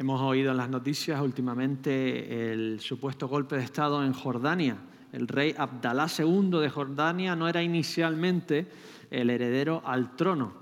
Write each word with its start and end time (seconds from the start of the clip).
Hemos 0.00 0.20
oído 0.20 0.52
en 0.52 0.58
las 0.58 0.68
noticias 0.68 1.20
últimamente 1.20 2.52
el 2.52 2.78
supuesto 2.78 3.26
golpe 3.26 3.56
de 3.56 3.64
Estado 3.64 4.04
en 4.04 4.12
Jordania. 4.12 4.76
El 5.10 5.26
rey 5.26 5.56
Abdalá 5.58 6.06
II 6.16 6.60
de 6.60 6.70
Jordania 6.70 7.34
no 7.34 7.48
era 7.48 7.64
inicialmente 7.64 8.68
el 9.10 9.28
heredero 9.28 9.82
al 9.84 10.14
trono, 10.14 10.52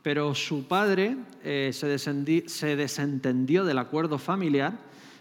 pero 0.00 0.34
su 0.34 0.66
padre 0.66 1.14
eh, 1.44 1.72
se, 1.74 1.98
se, 2.48 2.76
desentendió 2.76 3.66
del 3.66 3.76
acuerdo 3.76 4.16
familiar 4.16 4.78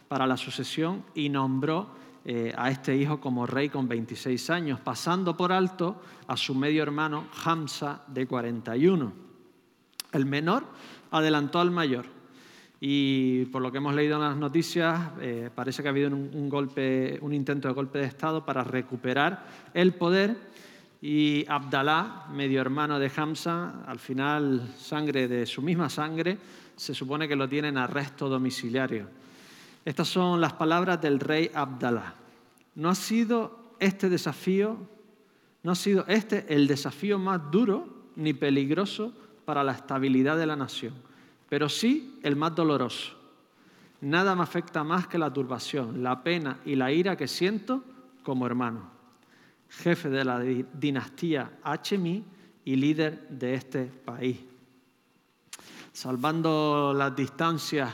para 0.07 0.25
la 0.25 0.37
sucesión 0.37 1.03
y 1.13 1.27
nombró 1.27 1.89
eh, 2.23 2.53
a 2.55 2.71
este 2.71 2.95
hijo 2.95 3.19
como 3.19 3.45
rey 3.45 3.67
con 3.67 3.89
26 3.89 4.51
años, 4.51 4.79
pasando 4.79 5.35
por 5.35 5.51
alto 5.51 6.01
a 6.27 6.37
su 6.37 6.55
medio 6.55 6.81
hermano 6.81 7.25
Hamza 7.43 8.03
de 8.07 8.25
41. 8.25 9.11
El 10.13 10.25
menor 10.25 10.63
adelantó 11.11 11.59
al 11.59 11.71
mayor 11.71 12.14
y 12.87 13.45
por 13.45 13.63
lo 13.63 13.71
que 13.71 13.79
hemos 13.79 13.95
leído 13.95 14.17
en 14.17 14.21
las 14.21 14.37
noticias, 14.37 15.09
eh, 15.19 15.49
parece 15.55 15.81
que 15.81 15.87
ha 15.87 15.91
habido 15.91 16.07
un, 16.09 16.47
golpe, 16.47 17.17
un 17.19 17.33
intento 17.33 17.67
de 17.67 17.73
golpe 17.73 17.97
de 17.97 18.05
Estado 18.05 18.45
para 18.45 18.63
recuperar 18.63 19.43
el 19.73 19.95
poder 19.95 20.37
y 21.01 21.43
Abdalá, 21.47 22.27
medio 22.31 22.61
hermano 22.61 22.99
de 22.99 23.11
Hamza, 23.15 23.81
al 23.87 23.97
final 23.97 24.71
sangre 24.77 25.27
de 25.27 25.47
su 25.47 25.63
misma 25.63 25.89
sangre, 25.89 26.37
se 26.75 26.93
supone 26.93 27.27
que 27.27 27.35
lo 27.35 27.49
tiene 27.49 27.69
en 27.69 27.79
arresto 27.79 28.29
domiciliario. 28.29 29.07
Estas 29.83 30.07
son 30.07 30.39
las 30.39 30.53
palabras 30.53 31.01
del 31.01 31.19
rey 31.19 31.49
Abdalá. 31.55 32.13
No 32.75 32.89
ha 32.89 32.95
sido 32.95 33.73
este 33.79 34.09
desafío, 34.09 34.77
no 35.63 35.71
ha 35.71 35.75
sido 35.75 36.05
este 36.07 36.53
el 36.53 36.67
desafío 36.67 37.17
más 37.17 37.49
duro 37.49 37.87
ni 38.15 38.35
peligroso 38.35 39.11
para 39.43 39.63
la 39.63 39.71
estabilidad 39.71 40.37
de 40.37 40.45
la 40.45 40.55
nación 40.55 40.93
pero 41.49 41.69
sí 41.69 42.19
el 42.23 42.35
más 42.35 42.55
doloroso. 42.55 43.13
Nada 44.01 44.35
me 44.35 44.43
afecta 44.43 44.83
más 44.83 45.07
que 45.07 45.17
la 45.17 45.31
turbación, 45.31 46.03
la 46.03 46.23
pena 46.23 46.59
y 46.65 46.75
la 46.75 46.91
ira 46.91 47.15
que 47.15 47.27
siento 47.27 47.83
como 48.23 48.45
hermano, 48.45 48.91
jefe 49.69 50.09
de 50.09 50.25
la 50.25 50.39
dinastía 50.39 51.59
Hmi 51.63 52.23
y 52.65 52.75
líder 52.75 53.27
de 53.29 53.53
este 53.53 53.85
país. 53.85 54.37
Salvando 55.91 56.93
las 56.95 57.15
distancias 57.15 57.93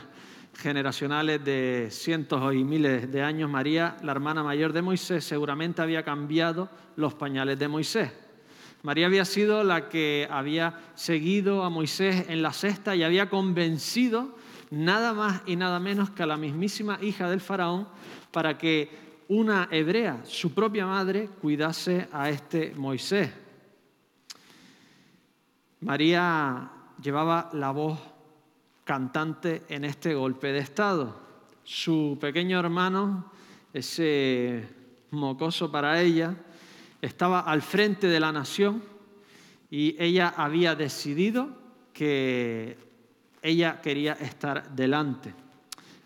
generacionales 0.54 1.44
de 1.44 1.88
cientos 1.90 2.54
y 2.54 2.64
miles 2.64 3.10
de 3.10 3.22
años, 3.22 3.48
María, 3.48 3.96
la 4.02 4.12
hermana 4.12 4.42
mayor 4.42 4.72
de 4.72 4.82
Moisés, 4.82 5.24
seguramente 5.24 5.82
había 5.82 6.02
cambiado 6.02 6.68
los 6.96 7.14
pañales 7.14 7.58
de 7.58 7.68
Moisés 7.68 8.10
María 8.82 9.06
había 9.06 9.24
sido 9.24 9.62
la 9.62 9.88
que 9.88 10.26
había 10.30 10.80
seguido 10.94 11.62
a 11.62 11.70
Moisés 11.70 12.26
en 12.28 12.42
la 12.42 12.52
cesta 12.52 12.96
y 12.96 13.04
había 13.04 13.30
convencido 13.30 14.36
nada 14.70 15.12
más 15.12 15.42
y 15.46 15.54
nada 15.54 15.78
menos 15.78 16.10
que 16.10 16.24
a 16.24 16.26
la 16.26 16.36
mismísima 16.36 16.98
hija 17.00 17.30
del 17.30 17.40
faraón 17.40 17.86
para 18.32 18.58
que 18.58 18.90
una 19.28 19.68
hebrea, 19.70 20.20
su 20.24 20.52
propia 20.52 20.86
madre, 20.86 21.28
cuidase 21.40 22.08
a 22.12 22.28
este 22.28 22.74
Moisés. 22.74 23.30
María 25.80 26.70
llevaba 27.00 27.50
la 27.52 27.70
voz 27.70 27.98
cantante 28.84 29.62
en 29.68 29.84
este 29.84 30.14
golpe 30.14 30.48
de 30.48 30.58
Estado. 30.58 31.20
Su 31.64 32.18
pequeño 32.20 32.58
hermano, 32.58 33.30
ese 33.72 34.68
mocoso 35.10 35.70
para 35.70 36.00
ella, 36.00 36.34
estaba 37.02 37.40
al 37.40 37.60
frente 37.60 38.06
de 38.06 38.20
la 38.20 38.32
nación 38.32 38.82
y 39.70 39.96
ella 39.98 40.32
había 40.36 40.74
decidido 40.74 41.48
que 41.92 42.78
ella 43.42 43.80
quería 43.82 44.12
estar 44.14 44.74
delante. 44.74 45.34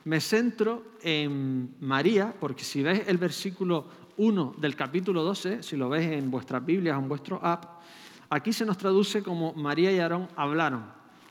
Me 0.05 0.21
centro 0.21 0.95
en 1.03 1.77
María, 1.81 2.35
porque 2.39 2.65
si 2.65 2.83
ves 2.83 3.03
el 3.07 3.19
versículo 3.19 3.87
1 4.17 4.55
del 4.59 4.75
capítulo 4.75 5.23
12, 5.23 5.63
si 5.63 5.77
lo 5.77 5.89
ves 5.89 6.07
en 6.13 6.31
vuestras 6.31 6.65
Biblias 6.65 6.97
o 6.97 7.01
en 7.01 7.09
vuestro 7.09 7.45
app, 7.45 7.83
aquí 8.31 8.53
se 8.53 8.65
nos 8.65 8.79
traduce 8.79 9.23
como 9.23 9.53
María 9.53 9.93
y 9.93 9.99
Aarón 9.99 10.29
hablaron 10.37 10.85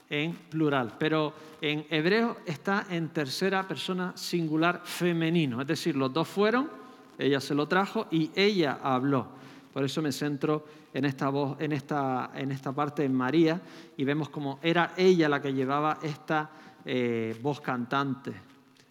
en 0.10 0.34
plural, 0.34 0.96
pero 1.00 1.34
en 1.62 1.88
hebreo 1.90 2.38
está 2.46 2.86
en 2.90 3.10
tercera 3.10 3.68
persona 3.68 4.14
singular 4.16 4.82
femenino, 4.84 5.62
es 5.62 5.68
decir, 5.68 5.96
los 5.96 6.14
dos 6.14 6.28
fueron, 6.28 6.70
ella 7.18 7.40
se 7.40 7.56
lo 7.56 7.68
trajo 7.68 8.08
y 8.12 8.30
ella 8.36 8.80
habló. 8.84 9.45
Por 9.76 9.84
eso 9.84 10.02
me 10.02 10.14
centro 10.14 10.64
en 10.94 11.04
esta, 11.04 11.28
voz, 11.28 11.60
en 11.60 11.74
esta, 11.74 12.32
en 12.34 12.54
esta 12.54 12.72
parte 12.72 13.04
en 13.04 13.14
María 13.14 13.60
y 13.98 14.06
vemos 14.06 14.30
como 14.30 14.58
era 14.64 14.94
ella 14.96 15.28
la 15.28 15.42
que 15.42 15.54
llevaba 15.54 16.00
esta 16.02 16.50
eh, 16.86 17.38
voz 17.42 17.60
cantante. 17.60 18.32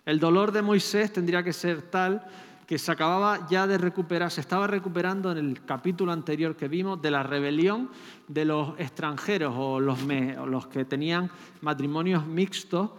El 0.04 0.20
dolor 0.20 0.52
de 0.52 0.60
Moisés 0.60 1.10
tendría 1.10 1.42
que 1.42 1.54
ser 1.54 1.80
tal 1.80 2.22
que 2.66 2.76
se 2.76 2.92
acababa 2.92 3.48
ya 3.48 3.66
de 3.66 3.78
recuperar, 3.78 4.30
se 4.30 4.42
estaba 4.42 4.66
recuperando 4.66 5.32
en 5.32 5.38
el 5.38 5.64
capítulo 5.64 6.12
anterior 6.12 6.54
que 6.54 6.68
vimos 6.68 7.00
de 7.00 7.10
la 7.10 7.22
rebelión 7.22 7.88
de 8.28 8.44
los 8.44 8.78
extranjeros 8.78 9.54
o 9.56 9.80
los, 9.80 10.00
o 10.38 10.44
los 10.44 10.66
que 10.66 10.84
tenían 10.84 11.30
matrimonios 11.62 12.26
mixtos, 12.26 12.90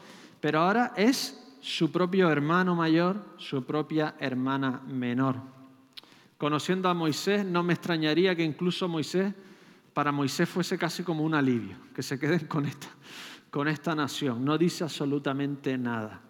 pero 0.42 0.62
ahora 0.62 0.94
es 0.98 1.56
su 1.62 1.92
propio 1.92 2.32
hermano 2.32 2.74
mayor, 2.74 3.24
su 3.38 3.64
propia 3.64 4.16
hermana 4.18 4.82
menor. 4.88 5.55
Conociendo 6.38 6.90
a 6.90 6.94
Moisés, 6.94 7.46
no 7.46 7.64
me 7.64 7.74
extrañaría 7.74 8.36
que 8.36 8.44
incluso 8.44 8.88
Moisés, 8.88 9.34
para 9.94 10.12
Moisés 10.12 10.50
fuese 10.50 10.78
casi 10.78 11.04
como 11.04 11.24
un 11.24 11.34
alivio, 11.34 11.78
que 11.94 12.04
se 12.04 12.20
queden 12.20 12.48
con 12.48 12.66
esta, 12.66 12.90
con 13.50 13.68
esta 13.68 13.96
nación. 13.96 14.44
No 14.44 14.58
dice 14.58 14.84
absolutamente 14.84 15.78
nada. 15.78 16.22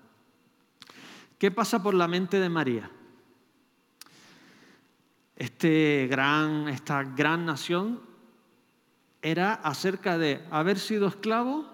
¿Qué 1.40 1.50
pasa 1.52 1.82
por 1.82 1.94
la 1.96 2.08
mente 2.08 2.40
de 2.40 2.50
María? 2.50 2.92
Este 5.36 6.06
esta 6.06 7.04
gran 7.04 7.46
nación 7.46 8.00
era 9.22 9.56
acerca 9.56 10.18
de 10.18 10.46
haber 10.52 10.80
sido 10.80 11.08
esclavos 11.08 11.66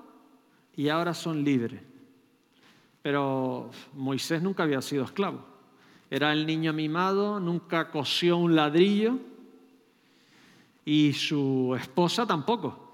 y 0.75 0.88
ahora 0.88 1.14
son 1.14 1.44
libres. 1.44 1.81
Pero 3.02 3.70
Moisés 3.94 4.41
nunca 4.41 4.64
había 4.64 4.81
sido 4.81 5.03
esclavo. 5.03 5.50
Era 6.11 6.33
el 6.33 6.45
niño 6.45 6.73
mimado, 6.73 7.39
nunca 7.39 7.89
cosió 7.89 8.35
un 8.35 8.53
ladrillo 8.53 9.17
y 10.83 11.13
su 11.13 11.73
esposa 11.79 12.27
tampoco. 12.27 12.91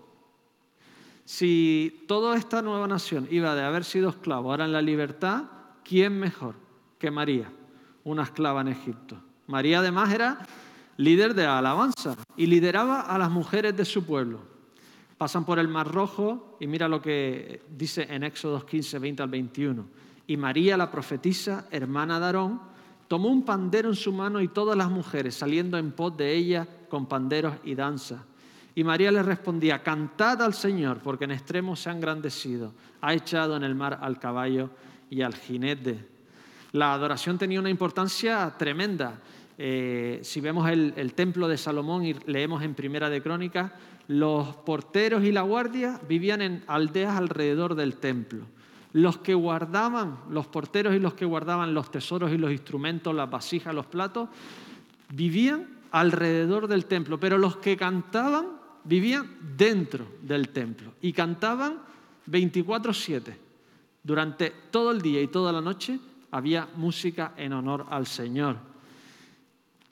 Si 1.25 2.05
toda 2.07 2.37
esta 2.37 2.61
nueva 2.61 2.87
nación 2.87 3.27
iba 3.31 3.55
de 3.55 3.63
haber 3.63 3.85
sido 3.85 4.09
esclavo, 4.09 4.51
ahora 4.51 4.65
en 4.65 4.71
la 4.71 4.83
libertad, 4.83 5.45
¿quién 5.83 6.19
mejor 6.19 6.53
que 6.99 7.09
María, 7.09 7.51
una 8.03 8.21
esclava 8.21 8.61
en 8.61 8.67
Egipto? 8.67 9.19
María 9.47 9.79
además 9.79 10.13
era 10.13 10.45
líder 10.97 11.33
de 11.33 11.47
alabanza 11.47 12.15
y 12.35 12.45
lideraba 12.45 13.01
a 13.01 13.17
las 13.17 13.31
mujeres 13.31 13.75
de 13.75 13.85
su 13.85 14.05
pueblo. 14.05 14.41
Pasan 15.17 15.43
por 15.43 15.57
el 15.57 15.67
Mar 15.67 15.91
Rojo 15.91 16.55
y 16.59 16.67
mira 16.67 16.87
lo 16.87 17.01
que 17.01 17.63
dice 17.67 18.05
en 18.11 18.21
Éxodo 18.21 18.63
15, 18.63 18.99
20 18.99 19.23
al 19.23 19.29
21. 19.29 19.85
Y 20.27 20.37
María, 20.37 20.77
la 20.77 20.91
profetisa, 20.91 21.65
hermana 21.71 22.19
de 22.19 22.25
Aarón, 22.27 22.76
Tomó 23.07 23.29
un 23.29 23.43
pandero 23.43 23.89
en 23.89 23.95
su 23.95 24.11
mano 24.11 24.41
y 24.41 24.49
todas 24.49 24.77
las 24.77 24.89
mujeres 24.89 25.35
saliendo 25.35 25.77
en 25.77 25.91
pos 25.91 26.17
de 26.17 26.33
ella 26.33 26.67
con 26.89 27.05
panderos 27.05 27.55
y 27.63 27.73
danza. 27.73 28.25
Y 28.75 28.83
María 28.83 29.11
le 29.11 29.23
respondía, 29.23 29.81
cantad 29.81 30.41
al 30.41 30.53
Señor, 30.53 30.99
porque 30.99 31.23
en 31.23 31.31
extremo 31.31 31.75
se 31.75 31.89
ha 31.89 31.93
engrandecido, 31.93 32.73
ha 33.01 33.13
echado 33.13 33.55
en 33.55 33.63
el 33.63 33.75
mar 33.75 33.97
al 34.01 34.19
caballo 34.19 34.69
y 35.09 35.21
al 35.21 35.33
jinete. 35.33 36.05
La 36.73 36.93
adoración 36.93 37.37
tenía 37.37 37.59
una 37.59 37.69
importancia 37.69 38.53
tremenda. 38.57 39.19
Eh, 39.57 40.19
si 40.21 40.41
vemos 40.41 40.69
el, 40.69 40.93
el, 40.97 41.13
templo 41.13 41.47
de 41.47 41.57
Salomón 41.57 42.05
y 42.05 42.13
leemos 42.27 42.61
en 42.61 42.75
Primera 42.75 43.09
de 43.09 43.23
Crónicas, 43.23 43.71
los 44.07 44.55
porteros 44.57 45.23
y 45.23 45.31
la 45.31 45.41
guardia 45.41 45.99
vivían 46.07 46.41
en 46.41 46.63
aldeas 46.67 47.15
alrededor 47.15 47.73
del 47.73 47.95
templo 47.95 48.45
los 48.93 49.17
que 49.17 49.33
guardaban, 49.33 50.19
los 50.29 50.47
porteros 50.47 50.95
y 50.95 50.99
los 50.99 51.13
que 51.13 51.25
guardaban 51.25 51.73
los 51.73 51.91
tesoros 51.91 52.31
y 52.31 52.37
los 52.37 52.51
instrumentos, 52.51 53.13
las 53.13 53.29
vasijas, 53.29 53.73
los 53.73 53.85
platos, 53.85 54.29
vivían 55.09 55.67
alrededor 55.91 56.67
del 56.67 56.85
templo, 56.85 57.19
pero 57.19 57.37
los 57.37 57.57
que 57.57 57.77
cantaban 57.77 58.57
vivían 58.83 59.27
dentro 59.57 60.05
del 60.21 60.49
templo 60.49 60.93
y 61.01 61.11
cantaban 61.13 61.79
24/7. 62.25 63.37
Durante 64.03 64.53
todo 64.71 64.91
el 64.91 65.01
día 65.01 65.21
y 65.21 65.27
toda 65.27 65.51
la 65.51 65.61
noche 65.61 65.99
había 66.31 66.67
música 66.75 67.33
en 67.35 67.53
honor 67.53 67.85
al 67.89 68.07
Señor. 68.07 68.55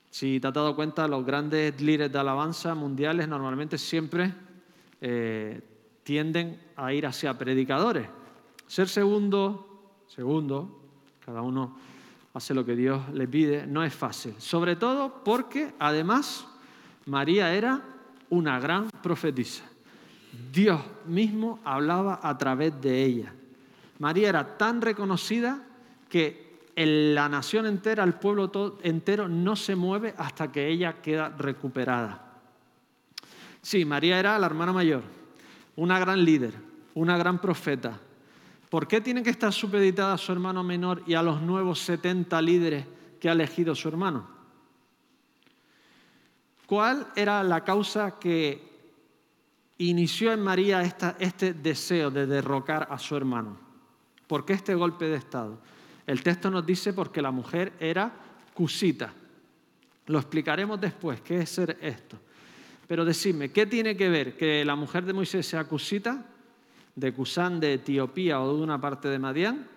Si 0.09 0.39
te 0.39 0.47
has 0.47 0.53
dado 0.53 0.75
cuenta, 0.75 1.07
los 1.09 1.25
grandes 1.25 1.81
líderes 1.81 2.11
de 2.13 2.19
alabanza 2.19 2.73
mundiales 2.73 3.27
normalmente 3.27 3.77
siempre 3.77 4.33
eh, 5.01 5.61
tienden 6.03 6.61
a 6.77 6.93
ir 6.93 7.05
hacia 7.05 7.37
predicadores 7.37 8.07
ser 8.67 8.87
segundo, 8.87 9.93
segundo, 10.07 10.81
cada 11.25 11.41
uno 11.41 11.77
hace 12.33 12.53
lo 12.53 12.65
que 12.65 12.75
Dios 12.75 13.01
le 13.13 13.27
pide, 13.27 13.65
no 13.65 13.83
es 13.83 13.93
fácil. 13.93 14.35
Sobre 14.39 14.75
todo 14.75 15.23
porque 15.23 15.73
además 15.79 16.45
María 17.05 17.53
era 17.53 17.81
una 18.29 18.59
gran 18.59 18.89
profetisa. 19.01 19.63
Dios 20.51 20.81
mismo 21.05 21.59
hablaba 21.63 22.19
a 22.21 22.37
través 22.37 22.79
de 22.81 23.03
ella. 23.03 23.33
María 23.99 24.29
era 24.29 24.57
tan 24.57 24.81
reconocida 24.81 25.63
que 26.09 26.45
la 26.75 27.29
nación 27.29 27.65
entera, 27.65 28.03
el 28.03 28.15
pueblo 28.15 28.77
entero 28.83 29.29
no 29.29 29.55
se 29.55 29.75
mueve 29.75 30.13
hasta 30.17 30.51
que 30.51 30.67
ella 30.67 31.01
queda 31.01 31.29
recuperada. 31.29 32.21
Sí, 33.61 33.85
María 33.85 34.19
era 34.19 34.37
la 34.37 34.45
hermana 34.45 34.73
mayor, 34.73 35.01
una 35.77 35.99
gran 35.99 36.23
líder, 36.23 36.53
una 36.93 37.17
gran 37.17 37.39
profeta. 37.39 37.99
¿Por 38.75 38.89
qué 38.89 38.99
tiene 38.99 39.23
que 39.23 39.29
estar 39.29 39.53
supeditada 39.53 40.15
a 40.15 40.17
su 40.17 40.33
hermano 40.33 40.61
menor 40.61 41.01
y 41.07 41.13
a 41.13 41.23
los 41.23 41.41
nuevos 41.41 41.79
70 41.79 42.41
líderes 42.41 42.85
que 43.21 43.29
ha 43.29 43.31
elegido 43.31 43.73
su 43.73 43.87
hermano? 43.87 44.27
¿Cuál 46.65 47.07
era 47.15 47.41
la 47.41 47.63
causa 47.63 48.19
que 48.19 48.61
inició 49.77 50.33
en 50.33 50.41
María 50.41 50.81
este 51.19 51.53
deseo 51.53 52.11
de 52.11 52.27
derrocar 52.27 52.89
a 52.91 52.99
su 52.99 53.15
hermano? 53.15 53.57
¿Por 54.27 54.43
qué 54.43 54.51
este 54.51 54.75
golpe 54.75 55.05
de 55.05 55.15
Estado? 55.15 55.57
El 56.05 56.21
texto 56.21 56.51
nos 56.51 56.65
dice 56.65 56.91
porque 56.91 57.21
la 57.21 57.31
mujer 57.31 57.71
era 57.79 58.11
cusita. 58.53 59.13
Lo 60.07 60.19
explicaremos 60.19 60.81
después, 60.81 61.21
qué 61.21 61.37
es 61.37 61.49
ser 61.49 61.77
esto. 61.79 62.17
Pero 62.87 63.05
decidme, 63.05 63.53
¿qué 63.53 63.67
tiene 63.67 63.95
que 63.95 64.09
ver 64.09 64.35
que 64.35 64.65
la 64.65 64.75
mujer 64.75 65.05
de 65.05 65.13
Moisés 65.13 65.47
sea 65.47 65.63
cusita, 65.63 66.25
de 66.95 67.13
Cusán, 67.13 67.59
de 67.59 67.73
Etiopía 67.73 68.41
o 68.41 68.55
de 68.55 68.63
una 68.63 68.79
parte 68.79 69.09
de 69.09 69.19
Madián, 69.19 69.67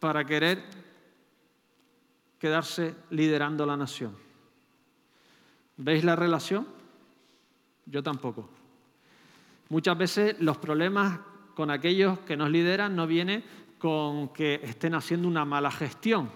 para 0.00 0.24
querer 0.24 0.62
quedarse 2.38 2.94
liderando 3.10 3.64
la 3.64 3.76
nación? 3.76 4.16
¿Veis 5.76 6.04
la 6.04 6.16
relación? 6.16 6.66
Yo 7.86 8.02
tampoco. 8.02 8.48
Muchas 9.68 9.96
veces 9.96 10.36
los 10.40 10.58
problemas 10.58 11.20
con 11.54 11.70
aquellos 11.70 12.18
que 12.20 12.36
nos 12.36 12.50
lideran 12.50 12.94
no 12.94 13.06
vienen 13.06 13.44
con 13.78 14.28
que 14.28 14.60
estén 14.62 14.94
haciendo 14.94 15.28
una 15.28 15.44
mala 15.44 15.70
gestión, 15.70 16.30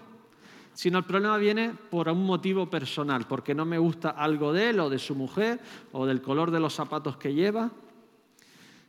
sino 0.74 0.98
el 0.98 1.04
problema 1.04 1.36
viene 1.38 1.74
por 1.90 2.08
un 2.08 2.24
motivo 2.24 2.68
personal, 2.70 3.26
porque 3.26 3.54
no 3.54 3.64
me 3.64 3.78
gusta 3.78 4.10
algo 4.10 4.52
de 4.52 4.70
él 4.70 4.80
o 4.80 4.90
de 4.90 4.98
su 4.98 5.14
mujer 5.14 5.60
o 5.92 6.06
del 6.06 6.22
color 6.22 6.50
de 6.50 6.60
los 6.60 6.74
zapatos 6.74 7.16
que 7.16 7.34
lleva. 7.34 7.70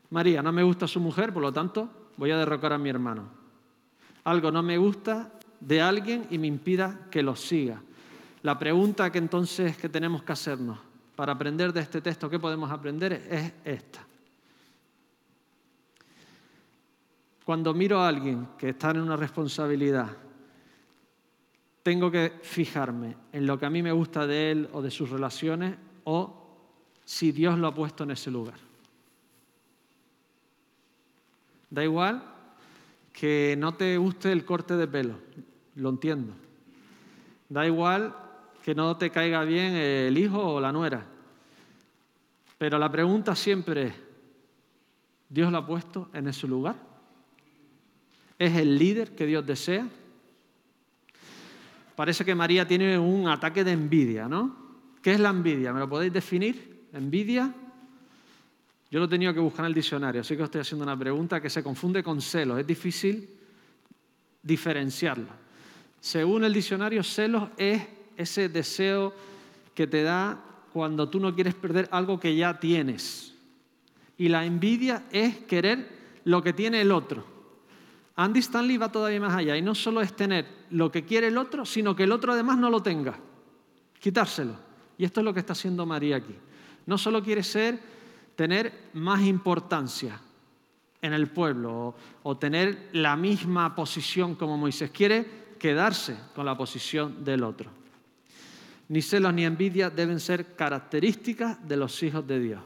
María, 0.10 0.42
no 0.42 0.52
me 0.52 0.64
gusta 0.64 0.88
su 0.88 1.00
mujer, 1.00 1.32
por 1.34 1.42
lo 1.42 1.54
tanto 1.54 1.90
voy 2.18 2.32
a 2.32 2.38
derrocar 2.38 2.74
a 2.74 2.78
mi 2.78 2.90
hermano. 2.90 3.30
Algo 4.24 4.52
no 4.52 4.64
me 4.64 4.78
gusta 4.78 5.32
de 5.60 5.82
alguien 5.82 6.28
y 6.30 6.38
me 6.38 6.48
impida 6.48 7.08
que 7.12 7.24
lo 7.24 7.36
siga. 7.36 7.82
La 8.42 8.58
pregunta 8.58 9.12
que 9.12 9.18
entonces 9.18 9.78
que 9.78 9.90
tenemos 9.90 10.24
que 10.24 10.32
hacernos 10.32 10.80
para 11.16 11.34
aprender 11.34 11.74
de 11.74 11.82
este 11.82 12.02
texto, 12.02 12.30
¿qué 12.30 12.40
podemos 12.40 12.72
aprender? 12.72 13.14
Es 13.14 13.54
esta. 13.66 14.06
Cuando 17.44 17.74
miro 17.74 18.00
a 18.00 18.08
alguien 18.08 18.48
que 18.58 18.70
está 18.70 18.92
en 18.92 19.02
una 19.02 19.16
responsabilidad, 19.16 20.16
tengo 21.84 22.12
que 22.12 22.40
fijarme 22.42 23.18
en 23.34 23.48
lo 23.48 23.58
que 23.58 23.66
a 23.66 23.70
mí 23.70 23.82
me 23.82 23.92
gusta 23.92 24.28
de 24.28 24.52
él 24.52 24.70
o 24.74 24.82
de 24.82 24.92
sus 24.92 25.10
relaciones 25.10 25.76
o 26.04 26.48
si 27.04 27.32
Dios 27.32 27.58
lo 27.58 27.68
ha 27.68 27.74
puesto 27.74 28.04
en 28.04 28.12
ese 28.12 28.30
lugar. 28.30 28.69
Da 31.70 31.84
igual 31.84 32.24
que 33.14 33.56
no 33.58 33.74
te 33.74 33.98
guste 33.98 34.32
el 34.32 34.46
corte 34.46 34.76
de 34.76 34.88
pelo, 34.88 35.16
lo 35.76 35.90
entiendo. 35.90 36.34
Da 37.48 37.66
igual 37.66 38.16
que 38.64 38.76
no 38.76 38.98
te 38.98 39.10
caiga 39.10 39.44
bien 39.44 39.74
el 39.74 40.18
hijo 40.18 40.56
o 40.56 40.62
la 40.62 40.72
nuera. 40.72 41.06
Pero 42.58 42.78
la 42.78 42.92
pregunta 42.92 43.36
siempre 43.36 43.88
es, 43.88 43.94
¿Dios 45.30 45.52
lo 45.52 45.60
ha 45.60 45.66
puesto 45.66 46.10
en 46.14 46.28
ese 46.28 46.48
lugar? 46.48 46.76
¿Es 48.38 48.56
el 48.56 48.78
líder 48.78 49.16
que 49.16 49.26
Dios 49.26 49.46
desea? 49.46 49.88
Parece 51.96 52.24
que 52.24 52.34
María 52.34 52.68
tiene 52.68 52.98
un 52.98 53.28
ataque 53.28 53.64
de 53.64 53.74
envidia, 53.74 54.28
¿no? 54.28 54.56
¿Qué 55.02 55.12
es 55.12 55.20
la 55.20 55.30
envidia? 55.30 55.74
¿Me 55.74 55.80
lo 55.80 55.90
podéis 55.90 56.14
definir? 56.14 56.88
Envidia. 56.94 57.54
Yo 58.92 59.00
lo 59.00 59.06
he 59.06 59.10
tenido 59.10 59.34
que 59.34 59.40
buscar 59.40 59.66
en 59.66 59.68
el 59.68 59.74
diccionario, 59.74 60.22
así 60.22 60.36
que 60.36 60.42
os 60.42 60.48
estoy 60.48 60.62
haciendo 60.62 60.84
una 60.84 60.98
pregunta 60.98 61.40
que 61.40 61.50
se 61.50 61.62
confunde 61.62 62.04
con 62.04 62.22
celos. 62.22 62.60
Es 62.60 62.66
difícil 62.66 63.30
diferenciarlo. 64.42 65.28
Según 66.00 66.44
el 66.44 66.54
diccionario, 66.54 67.04
celos 67.04 67.50
es 67.58 67.84
ese 68.18 68.50
deseo 68.50 69.14
que 69.76 69.86
te 69.86 70.02
da 70.02 70.44
cuando 70.74 71.08
tú 71.08 71.20
no 71.20 71.36
quieres 71.36 71.54
perder 71.54 71.88
algo 71.92 72.20
que 72.20 72.36
ya 72.36 72.60
tienes. 72.60 73.34
Y 74.18 74.28
la 74.28 74.46
envidia 74.46 75.04
es 75.12 75.38
querer 75.38 75.88
lo 76.26 76.42
que 76.42 76.54
tiene 76.54 76.82
el 76.82 76.92
otro. 76.92 77.26
Andy 78.16 78.40
Stanley 78.40 78.78
va 78.78 78.92
todavía 78.92 79.20
más 79.22 79.34
allá 79.34 79.56
y 79.56 79.62
no 79.62 79.74
solo 79.74 80.02
es 80.02 80.14
tener 80.14 80.46
lo 80.72 80.92
que 80.92 81.06
quiere 81.06 81.28
el 81.28 81.38
otro, 81.38 81.66
sino 81.66 81.96
que 81.96 82.04
el 82.04 82.12
otro 82.12 82.34
además 82.34 82.58
no 82.58 82.70
lo 82.70 82.82
tenga. 82.82 83.18
Quitárselo. 84.00 84.56
Y 84.98 85.06
esto 85.06 85.22
es 85.22 85.24
lo 85.24 85.34
que 85.34 85.40
está 85.40 85.54
haciendo 85.54 85.86
María 85.86 86.18
aquí. 86.18 86.36
No 86.86 86.98
solo 86.98 87.24
quiere 87.24 87.44
ser 87.44 87.80
tener 88.40 88.72
más 88.94 89.22
importancia 89.24 90.18
en 91.02 91.12
el 91.12 91.28
pueblo 91.28 91.94
o, 92.24 92.38
tener 92.38 92.88
la 92.94 93.18
misma 93.18 93.76
posición 93.76 94.36
como 94.36 94.56
Moisés, 94.56 94.92
quiere 94.92 95.26
quedarse 95.60 96.16
con 96.34 96.46
la 96.46 96.56
posición 96.56 97.26
del 97.26 97.44
otro. 97.44 97.70
Ni 98.88 99.02
celos 99.02 99.34
ni 99.34 99.44
envidia 99.44 99.90
deben 99.90 100.22
ser 100.22 100.56
características 100.56 101.68
de 101.68 101.76
los 101.76 102.02
hijos 102.02 102.26
de 102.26 102.40
Dios. 102.40 102.62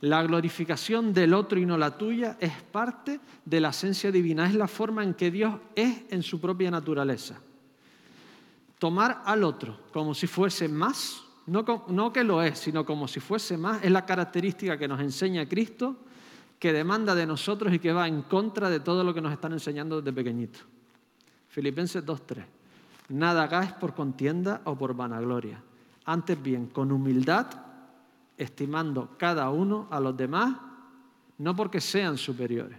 La 0.00 0.20
glorificación 0.24 1.14
del 1.14 1.32
otro 1.32 1.60
y 1.60 1.64
no 1.64 1.78
la 1.78 1.96
tuya 1.96 2.36
es 2.40 2.60
parte 2.60 3.20
de 3.44 3.60
la 3.60 3.68
esencia 3.68 4.10
divina, 4.10 4.48
es 4.48 4.54
la 4.56 4.66
forma 4.66 5.04
en 5.04 5.14
que 5.14 5.30
Dios 5.30 5.60
es 5.76 6.02
en 6.10 6.24
su 6.24 6.40
propia 6.40 6.72
naturaleza. 6.72 7.38
Tomar 8.80 9.22
al 9.26 9.44
otro 9.44 9.78
como 9.92 10.12
si 10.12 10.26
fuese 10.26 10.66
más, 10.66 11.22
no, 11.46 12.12
que 12.12 12.24
lo 12.24 12.42
es, 12.42 12.58
sino 12.58 12.84
como 12.84 13.08
si 13.08 13.20
fuese 13.20 13.56
más, 13.56 13.82
es 13.82 13.90
la 13.90 14.06
característica 14.06 14.78
que 14.78 14.88
nos 14.88 15.00
enseña 15.00 15.48
Cristo, 15.48 15.96
que 16.58 16.72
demanda 16.72 17.14
de 17.14 17.26
nosotros 17.26 17.72
y 17.74 17.78
que 17.78 17.92
va 17.92 18.06
en 18.06 18.22
contra 18.22 18.70
de 18.70 18.80
todo 18.80 19.02
lo 19.02 19.12
que 19.12 19.20
nos 19.20 19.32
están 19.32 19.52
enseñando 19.52 20.00
desde 20.00 20.12
pequeñito. 20.12 20.60
Filipenses 21.48 22.04
2.3 22.04 22.44
nada 23.12 23.44
hagáis 23.44 23.72
por 23.72 23.94
contienda 23.94 24.62
o 24.64 24.76
por 24.76 24.94
vanagloria. 24.94 25.62
Antes 26.04 26.40
bien, 26.42 26.66
con 26.66 26.90
humildad, 26.90 27.46
estimando 28.36 29.14
cada 29.18 29.50
uno 29.50 29.86
a 29.90 30.00
los 30.00 30.16
demás, 30.16 30.56
no 31.38 31.54
porque 31.54 31.80
sean 31.80 32.16
superiores, 32.16 32.78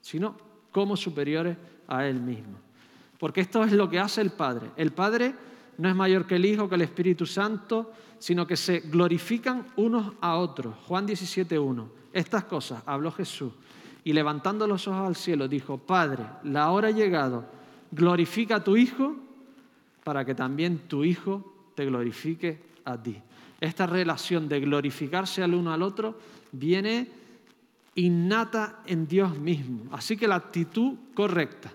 sino 0.00 0.36
como 0.70 0.96
superiores 0.96 1.56
a 1.88 2.06
Él 2.06 2.20
mismo. 2.20 2.58
Porque 3.18 3.40
esto 3.40 3.64
es 3.64 3.72
lo 3.72 3.88
que 3.88 3.98
hace 3.98 4.20
el 4.20 4.30
Padre. 4.30 4.70
El 4.76 4.92
Padre 4.92 5.34
no 5.78 5.88
es 5.88 5.94
mayor 5.94 6.26
que 6.26 6.36
el 6.36 6.44
Hijo, 6.44 6.68
que 6.68 6.74
el 6.74 6.82
Espíritu 6.82 7.26
Santo, 7.26 7.92
sino 8.18 8.46
que 8.46 8.56
se 8.56 8.80
glorifican 8.80 9.66
unos 9.76 10.12
a 10.20 10.36
otros. 10.36 10.76
Juan 10.86 11.06
17.1. 11.06 11.86
Estas 12.12 12.44
cosas 12.44 12.82
habló 12.86 13.10
Jesús 13.10 13.52
y 14.04 14.12
levantando 14.12 14.66
los 14.66 14.86
ojos 14.88 15.06
al 15.06 15.16
cielo 15.16 15.48
dijo, 15.48 15.78
Padre, 15.78 16.24
la 16.44 16.70
hora 16.70 16.88
ha 16.88 16.92
llegado, 16.92 17.46
glorifica 17.90 18.56
a 18.56 18.64
tu 18.64 18.76
Hijo 18.76 19.16
para 20.04 20.24
que 20.24 20.34
también 20.34 20.78
tu 20.88 21.04
Hijo 21.04 21.72
te 21.74 21.84
glorifique 21.86 22.60
a 22.84 23.00
ti. 23.00 23.20
Esta 23.60 23.86
relación 23.86 24.48
de 24.48 24.60
glorificarse 24.60 25.42
al 25.42 25.54
uno 25.54 25.72
al 25.72 25.82
otro 25.82 26.18
viene 26.50 27.08
innata 27.94 28.80
en 28.86 29.06
Dios 29.06 29.38
mismo. 29.38 29.84
Así 29.92 30.16
que 30.16 30.28
la 30.28 30.36
actitud 30.36 30.94
correcta 31.14 31.72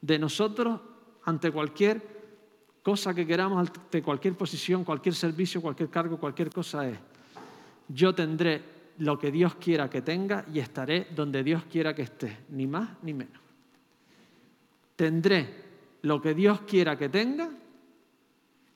de 0.00 0.18
nosotros 0.18 0.80
ante 1.24 1.50
cualquier 1.50 2.15
cosa 2.86 3.12
que 3.12 3.26
queramos, 3.26 3.58
ante 3.58 4.00
cualquier 4.00 4.34
posición, 4.34 4.84
cualquier 4.84 5.16
servicio, 5.16 5.60
cualquier 5.60 5.90
cargo, 5.90 6.18
cualquier 6.18 6.50
cosa 6.50 6.88
es, 6.88 6.96
yo 7.88 8.14
tendré 8.14 8.62
lo 8.98 9.18
que 9.18 9.32
Dios 9.32 9.56
quiera 9.56 9.90
que 9.90 10.02
tenga 10.02 10.44
y 10.54 10.60
estaré 10.60 11.08
donde 11.10 11.42
Dios 11.42 11.64
quiera 11.64 11.96
que 11.96 12.02
esté, 12.02 12.44
ni 12.50 12.68
más 12.68 12.90
ni 13.02 13.12
menos. 13.12 13.42
Tendré 14.94 15.64
lo 16.02 16.22
que 16.22 16.32
Dios 16.32 16.60
quiera 16.60 16.96
que 16.96 17.08
tenga 17.08 17.50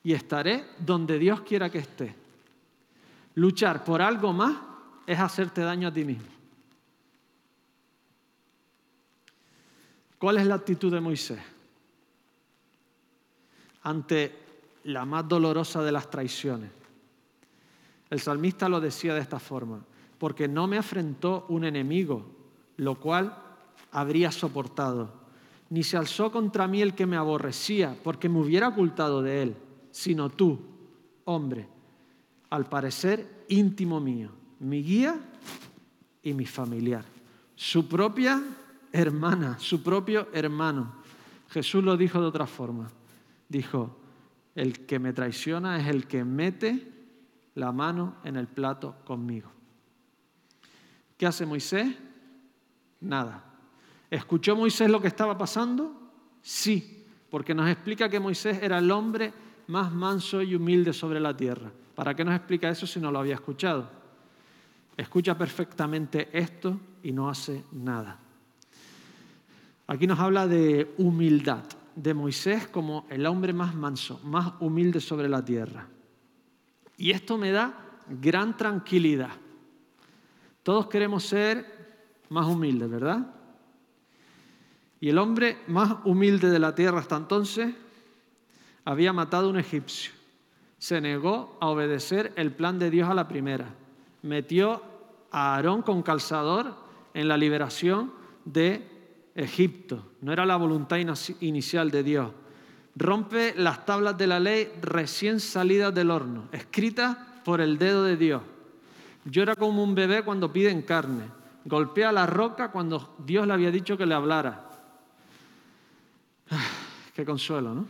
y 0.03 0.11
estaré 0.11 0.65
donde 0.77 1.17
Dios 1.17 1.39
quiera 1.39 1.69
que 1.69 1.77
esté. 1.77 2.13
Luchar 3.35 3.81
por 3.85 4.01
algo 4.01 4.33
más 4.33 4.57
es 5.07 5.17
hacerte 5.17 5.61
daño 5.61 5.87
a 5.87 5.93
ti 5.93 6.03
mismo. 6.03 6.27
¿Cuál 10.17 10.35
es 10.35 10.45
la 10.45 10.55
actitud 10.55 10.91
de 10.91 10.99
Moisés? 10.99 11.39
Ante 13.83 14.37
la 14.85 15.05
más 15.05 15.27
dolorosa 15.27 15.83
de 15.83 15.91
las 15.91 16.09
traiciones. 16.09 16.71
El 18.09 18.19
salmista 18.19 18.67
lo 18.67 18.81
decía 18.81 19.13
de 19.13 19.21
esta 19.21 19.39
forma, 19.39 19.83
porque 20.17 20.47
no 20.47 20.67
me 20.67 20.77
afrentó 20.77 21.45
un 21.49 21.63
enemigo, 21.63 22.25
lo 22.77 22.99
cual 22.99 23.37
habría 23.91 24.31
soportado 24.31 25.21
ni 25.71 25.83
se 25.83 25.95
alzó 25.95 26.31
contra 26.33 26.67
mí 26.67 26.81
el 26.81 26.93
que 26.93 27.05
me 27.05 27.15
aborrecía, 27.15 27.97
porque 28.03 28.27
me 28.27 28.39
hubiera 28.39 28.67
ocultado 28.67 29.21
de 29.21 29.41
él, 29.41 29.55
sino 29.89 30.29
tú, 30.29 30.59
hombre, 31.23 31.65
al 32.49 32.65
parecer 32.65 33.45
íntimo 33.47 34.01
mío, 34.01 34.31
mi 34.59 34.83
guía 34.83 35.15
y 36.21 36.33
mi 36.33 36.45
familiar. 36.45 37.05
Su 37.55 37.87
propia 37.87 38.43
hermana, 38.91 39.57
su 39.59 39.81
propio 39.81 40.27
hermano. 40.33 40.91
Jesús 41.49 41.81
lo 41.81 41.95
dijo 41.95 42.19
de 42.19 42.27
otra 42.27 42.47
forma. 42.47 42.91
Dijo, 43.51 43.97
el 44.55 44.85
que 44.85 44.97
me 44.97 45.11
traiciona 45.11 45.77
es 45.77 45.87
el 45.87 46.07
que 46.07 46.23
mete 46.23 46.87
la 47.55 47.73
mano 47.73 48.15
en 48.23 48.37
el 48.37 48.47
plato 48.47 48.95
conmigo. 49.03 49.51
¿Qué 51.17 51.25
hace 51.27 51.45
Moisés? 51.45 51.93
Nada. 53.01 53.43
¿Escuchó 54.09 54.55
Moisés 54.55 54.89
lo 54.89 55.01
que 55.01 55.09
estaba 55.09 55.37
pasando? 55.37 56.13
Sí, 56.41 57.05
porque 57.29 57.53
nos 57.53 57.69
explica 57.69 58.07
que 58.07 58.21
Moisés 58.21 58.59
era 58.61 58.77
el 58.77 58.89
hombre 58.89 59.33
más 59.67 59.91
manso 59.91 60.41
y 60.41 60.55
humilde 60.55 60.93
sobre 60.93 61.19
la 61.19 61.35
tierra. 61.35 61.69
¿Para 61.93 62.15
qué 62.15 62.23
nos 62.23 62.33
explica 62.33 62.69
eso 62.69 62.87
si 62.87 63.01
no 63.01 63.11
lo 63.11 63.19
había 63.19 63.35
escuchado? 63.35 63.91
Escucha 64.95 65.37
perfectamente 65.37 66.29
esto 66.31 66.79
y 67.03 67.11
no 67.11 67.29
hace 67.29 67.65
nada. 67.73 68.17
Aquí 69.87 70.07
nos 70.07 70.19
habla 70.19 70.47
de 70.47 70.95
humildad, 70.99 71.65
de 71.95 72.13
Moisés 72.13 72.67
como 72.67 73.05
el 73.09 73.25
hombre 73.25 73.53
más 73.53 73.75
manso, 73.75 74.19
más 74.23 74.53
humilde 74.59 74.99
sobre 74.99 75.29
la 75.29 75.43
tierra. 75.43 75.87
Y 76.97 77.11
esto 77.11 77.37
me 77.37 77.51
da 77.51 77.73
gran 78.07 78.55
tranquilidad. 78.57 79.31
Todos 80.63 80.87
queremos 80.87 81.23
ser 81.23 81.65
más 82.29 82.45
humildes, 82.45 82.89
¿verdad? 82.89 83.27
Y 84.99 85.09
el 85.09 85.17
hombre 85.17 85.57
más 85.67 85.97
humilde 86.05 86.49
de 86.49 86.59
la 86.59 86.75
tierra 86.75 86.99
hasta 86.99 87.17
entonces 87.17 87.73
había 88.85 89.13
matado 89.13 89.47
a 89.47 89.49
un 89.49 89.59
egipcio. 89.59 90.11
Se 90.77 91.01
negó 91.01 91.57
a 91.59 91.67
obedecer 91.67 92.33
el 92.35 92.51
plan 92.51 92.77
de 92.79 92.91
Dios 92.91 93.09
a 93.09 93.13
la 93.13 93.27
primera. 93.27 93.73
Metió 94.21 94.83
a 95.31 95.55
Aarón 95.55 95.81
con 95.81 96.03
calzador 96.03 96.75
en 97.13 97.27
la 97.27 97.37
liberación 97.37 98.13
de 98.45 98.90
Egipto. 99.35 100.11
No 100.21 100.33
era 100.33 100.45
la 100.45 100.57
voluntad 100.57 100.97
inicial 101.39 101.91
de 101.91 102.03
Dios. 102.03 102.31
Rompe 102.95 103.53
las 103.55 103.85
tablas 103.85 104.17
de 104.17 104.27
la 104.27 104.39
ley 104.39 104.71
recién 104.81 105.39
salidas 105.39 105.93
del 105.93 106.11
horno, 106.11 106.49
escritas 106.51 107.17
por 107.45 107.61
el 107.61 107.77
dedo 107.77 108.03
de 108.03 108.17
Dios. 108.17 108.41
Llora 109.25 109.55
como 109.55 109.83
un 109.83 109.95
bebé 109.95 110.23
cuando 110.23 110.51
piden 110.51 110.81
carne. 110.81 111.25
Golpea 111.63 112.11
la 112.11 112.25
roca 112.25 112.71
cuando 112.71 113.15
Dios 113.19 113.45
le 113.47 113.53
había 113.53 113.71
dicho 113.71 113.97
que 113.97 114.05
le 114.05 114.15
hablara. 114.15 114.69
Qué 117.15 117.23
consuelo, 117.23 117.73
¿no? 117.73 117.87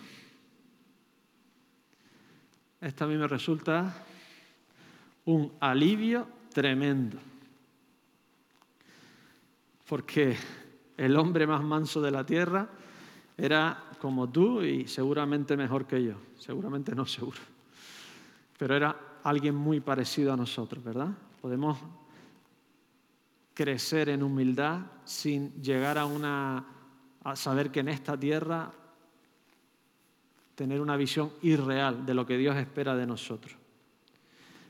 Esto 2.82 3.06
a 3.06 3.08
mí 3.08 3.16
me 3.16 3.28
resulta 3.28 3.94
un 5.26 5.54
alivio 5.60 6.28
tremendo. 6.52 7.18
Porque 9.88 10.36
el 11.02 11.18
hombre 11.18 11.48
más 11.48 11.64
manso 11.64 12.00
de 12.00 12.12
la 12.12 12.24
tierra 12.24 12.70
era 13.36 13.86
como 14.00 14.30
tú 14.30 14.62
y 14.62 14.88
seguramente 14.88 15.58
mejor 15.58 15.88
que 15.88 16.04
yo. 16.04 16.14
Seguramente 16.38 16.94
no 16.94 17.06
seguro. 17.08 17.40
Pero 18.56 18.76
era 18.76 18.96
alguien 19.24 19.56
muy 19.56 19.80
parecido 19.80 20.32
a 20.32 20.38
nosotros, 20.38 20.84
¿verdad? 20.84 21.10
Podemos 21.42 21.80
crecer 23.56 24.10
en 24.10 24.22
humildad 24.22 24.82
sin 25.04 25.60
llegar 25.62 25.98
a 25.98 26.06
una 26.06 26.66
a 27.24 27.36
saber 27.36 27.72
que 27.72 27.80
en 27.80 27.90
esta 27.90 28.16
tierra 28.16 28.72
tener 30.54 30.82
una 30.82 30.98
visión 30.98 31.32
irreal 31.42 32.06
de 32.06 32.14
lo 32.14 32.28
que 32.28 32.38
Dios 32.38 32.56
espera 32.58 32.96
de 32.96 33.08
nosotros. 33.08 33.56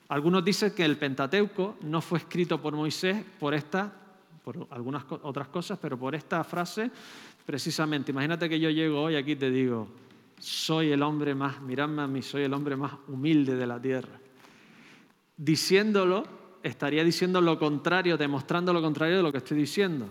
Algunos 0.08 0.46
dicen 0.46 0.74
que 0.74 0.86
el 0.86 0.98
Pentateuco 0.98 1.78
no 1.82 2.02
fue 2.02 2.20
escrito 2.20 2.62
por 2.62 2.74
Moisés 2.74 3.24
por 3.40 3.54
esta, 3.54 4.01
por 4.44 4.68
algunas 4.72 5.04
otras 5.10 5.48
cosas, 5.48 5.78
pero 5.82 5.98
por 5.98 6.16
esta 6.16 6.44
frase 6.44 6.90
precisamente. 7.46 8.12
Imagínate 8.12 8.50
que 8.50 8.60
yo 8.60 8.70
llego 8.70 9.02
hoy 9.02 9.16
aquí 9.16 9.32
y 9.32 9.36
te 9.36 9.50
digo, 9.50 9.88
soy 10.40 10.92
el 10.92 11.04
hombre 11.04 11.36
más, 11.36 11.62
miradme 11.62 12.02
a 12.02 12.08
mí, 12.08 12.22
soy 12.22 12.44
el 12.44 12.54
hombre 12.54 12.76
más 12.76 12.94
humilde 13.08 13.56
de 13.56 13.68
la 13.68 13.80
tierra. 13.82 14.20
Diciéndolo, 15.38 16.24
estaría 16.64 17.04
diciendo 17.04 17.42
lo 17.42 17.58
contrario, 17.60 18.18
demostrando 18.18 18.74
lo 18.74 18.82
contrario 18.82 19.18
de 19.18 19.24
lo 19.24 19.32
que 19.32 19.40
estoy 19.40 19.58
diciendo. 19.58 20.10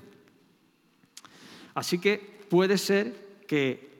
Así 1.75 1.99
que 1.99 2.41
puede 2.49 2.79
ser 2.79 3.41
que 3.47 3.91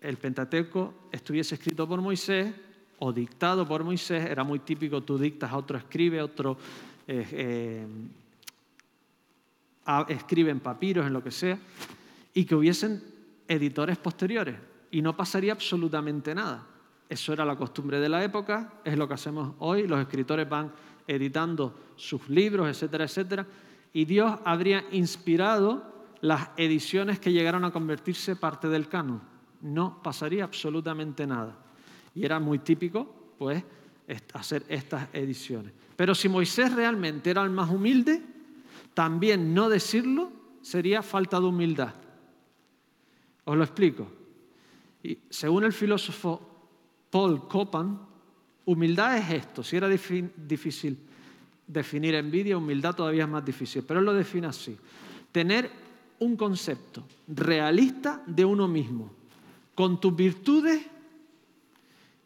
el 0.00 0.16
Pentateuco 0.16 1.08
estuviese 1.12 1.54
escrito 1.54 1.88
por 1.88 2.00
Moisés 2.00 2.52
o 2.98 3.12
dictado 3.12 3.66
por 3.66 3.82
Moisés, 3.84 4.26
era 4.26 4.44
muy 4.44 4.60
típico, 4.60 5.00
tú 5.02 5.18
dictas, 5.18 5.52
otro 5.52 5.78
escribe, 5.78 6.22
otro 6.22 6.56
eh, 7.06 7.26
eh, 7.32 7.86
escribe 10.08 10.50
en 10.50 10.60
papiros, 10.60 11.06
en 11.06 11.12
lo 11.12 11.22
que 11.22 11.30
sea, 11.30 11.58
y 12.34 12.44
que 12.44 12.54
hubiesen 12.54 13.02
editores 13.48 13.98
posteriores 13.98 14.56
y 14.90 15.02
no 15.02 15.16
pasaría 15.16 15.52
absolutamente 15.52 16.34
nada. 16.34 16.66
Eso 17.08 17.32
era 17.32 17.44
la 17.44 17.56
costumbre 17.56 17.98
de 17.98 18.08
la 18.08 18.22
época, 18.22 18.74
es 18.84 18.96
lo 18.96 19.08
que 19.08 19.14
hacemos 19.14 19.54
hoy, 19.58 19.86
los 19.86 20.00
escritores 20.00 20.48
van 20.48 20.72
editando 21.06 21.74
sus 21.96 22.28
libros, 22.28 22.68
etcétera, 22.68 23.04
etcétera, 23.04 23.46
y 23.92 24.04
Dios 24.04 24.38
habría 24.44 24.84
inspirado 24.92 25.92
las 26.20 26.50
ediciones 26.56 27.18
que 27.18 27.32
llegaron 27.32 27.64
a 27.64 27.72
convertirse 27.72 28.36
parte 28.36 28.68
del 28.68 28.88
canon. 28.88 29.20
No 29.60 30.02
pasaría 30.02 30.44
absolutamente 30.44 31.26
nada. 31.26 31.56
Y 32.14 32.24
era 32.24 32.38
muy 32.38 32.60
típico, 32.60 33.34
pues, 33.38 33.62
hacer 34.32 34.64
estas 34.68 35.08
ediciones. 35.12 35.72
Pero 35.96 36.14
si 36.14 36.28
Moisés 36.28 36.72
realmente 36.72 37.30
era 37.30 37.42
el 37.42 37.50
más 37.50 37.70
humilde, 37.70 38.22
también 38.94 39.54
no 39.54 39.68
decirlo 39.68 40.32
sería 40.60 41.02
falta 41.02 41.40
de 41.40 41.46
humildad. 41.46 41.94
Os 43.44 43.56
lo 43.56 43.64
explico. 43.64 44.06
Y 45.02 45.18
según 45.28 45.64
el 45.64 45.72
filósofo 45.72 46.40
Paul 47.10 47.48
Copan, 47.48 48.00
humildad 48.64 49.18
es 49.18 49.30
esto. 49.30 49.62
Si 49.62 49.76
era 49.76 49.88
difícil 49.88 50.98
definir 51.66 52.14
envidia, 52.14 52.56
humildad 52.56 52.94
todavía 52.94 53.24
es 53.24 53.28
más 53.28 53.44
difícil, 53.44 53.82
pero 53.86 54.00
él 54.00 54.06
lo 54.06 54.14
define 54.14 54.46
así. 54.46 54.76
Tener 55.32 55.70
un 56.20 56.36
concepto 56.36 57.04
realista 57.26 58.22
de 58.26 58.44
uno 58.44 58.68
mismo, 58.68 59.10
con 59.74 60.00
tus 60.00 60.14
virtudes 60.14 60.86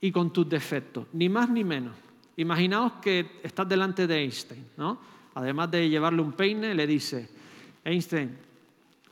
y 0.01 0.13
con 0.13 0.33
tus 0.33 0.49
defectos, 0.49 1.07
ni 1.15 1.29
más 1.29 1.49
ni 1.49 1.65
menos. 1.65 1.95
Imaginaos 2.37 2.95
que 3.01 3.41
estás 3.43 3.67
delante 3.67 4.07
de 4.07 4.17
Einstein, 4.17 4.67
¿no? 4.77 5.16
Además 5.37 5.71
de 5.71 5.87
llevarle 5.91 6.23
un 6.23 6.33
peine, 6.33 6.75
le 6.75 6.87
dice, 6.87 7.29
Einstein, 7.85 8.39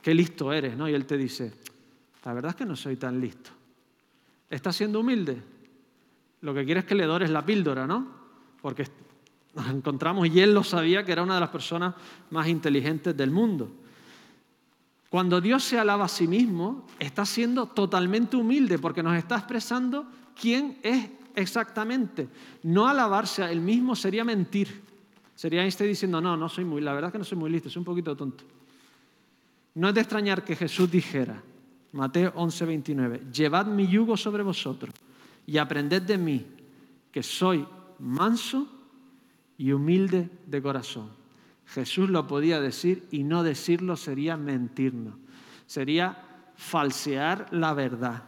qué 0.01 0.15
listo 0.15 0.51
eres, 0.51 0.75
¿no? 0.75 0.89
Y 0.89 0.93
él 0.95 1.05
te 1.05 1.17
dice, 1.17 1.53
la 2.23 2.33
verdad 2.33 2.49
es 2.49 2.55
que 2.55 2.65
no 2.65 2.75
soy 2.75 2.95
tan 2.95 3.21
listo. 3.21 3.51
¿Estás 4.49 4.75
siendo 4.75 5.01
humilde? 5.01 5.39
Lo 6.41 6.51
que 6.51 6.65
quiere 6.65 6.79
es 6.79 6.85
que 6.87 6.95
le 6.95 7.05
dores 7.05 7.29
la 7.29 7.45
píldora, 7.45 7.85
¿no? 7.85 8.07
Porque 8.59 8.87
nos 9.53 9.67
encontramos 9.69 10.27
y 10.27 10.39
él 10.39 10.51
lo 10.51 10.63
sabía 10.63 11.05
que 11.05 11.11
era 11.11 11.21
una 11.21 11.35
de 11.35 11.41
las 11.41 11.49
personas 11.49 11.93
más 12.31 12.47
inteligentes 12.47 13.15
del 13.15 13.29
mundo. 13.29 13.71
Cuando 15.11 15.39
Dios 15.39 15.63
se 15.63 15.77
alaba 15.77 16.05
a 16.05 16.07
sí 16.07 16.27
mismo, 16.27 16.87
está 16.97 17.23
siendo 17.23 17.67
totalmente 17.67 18.35
humilde 18.35 18.79
porque 18.79 19.03
nos 19.03 19.15
está 19.15 19.37
expresando 19.37 20.07
quién 20.33 20.79
es 20.81 21.07
exactamente. 21.35 22.29
No 22.63 22.87
alabarse 22.87 23.43
a 23.43 23.51
él 23.51 23.61
mismo 23.61 23.95
sería 23.95 24.23
mentir. 24.23 24.84
Sería 25.35 25.65
este 25.65 25.85
diciendo, 25.85 26.21
no, 26.21 26.37
no 26.37 26.49
soy 26.49 26.65
muy, 26.65 26.81
la 26.81 26.93
verdad 26.93 27.09
es 27.09 27.11
que 27.13 27.19
no 27.19 27.25
soy 27.25 27.37
muy 27.37 27.49
listo, 27.49 27.69
soy 27.69 27.81
un 27.81 27.85
poquito 27.85 28.15
tonto. 28.15 28.43
No 29.75 29.89
es 29.89 29.93
de 29.95 30.01
extrañar 30.01 30.43
que 30.43 30.55
Jesús 30.55 30.89
dijera, 30.89 31.41
Mateo 31.91 32.31
11, 32.35 32.65
29, 32.65 33.21
llevad 33.31 33.67
mi 33.67 33.87
yugo 33.87 34.15
sobre 34.15 34.43
vosotros 34.43 34.93
y 35.45 35.57
aprended 35.57 36.01
de 36.01 36.17
mí, 36.17 36.45
que 37.11 37.21
soy 37.21 37.65
manso 37.99 38.67
y 39.57 39.71
humilde 39.71 40.29
de 40.45 40.61
corazón 40.61 41.25
Jesús 41.67 42.09
lo 42.09 42.27
podía 42.27 42.59
decir 42.59 43.07
y 43.11 43.23
no 43.23 43.43
decirlo 43.43 43.95
sería 43.95 44.37
mentirnos, 44.37 45.15
sería 45.65 46.23
falsear 46.55 47.47
la 47.51 47.73
verdad. 47.73 48.23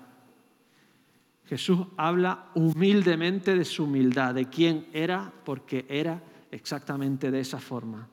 Jesús 1.46 1.88
habla 1.96 2.50
humildemente 2.56 3.56
de 3.56 3.64
su 3.64 3.86
humildad, 3.86 4.34
de 4.34 4.50
quién 4.50 4.88
era, 4.92 5.32
porque 5.46 5.86
era 5.88 6.22
exactamente 6.52 7.32
de 7.32 7.40
esa 7.40 7.60
forma. 7.60 8.08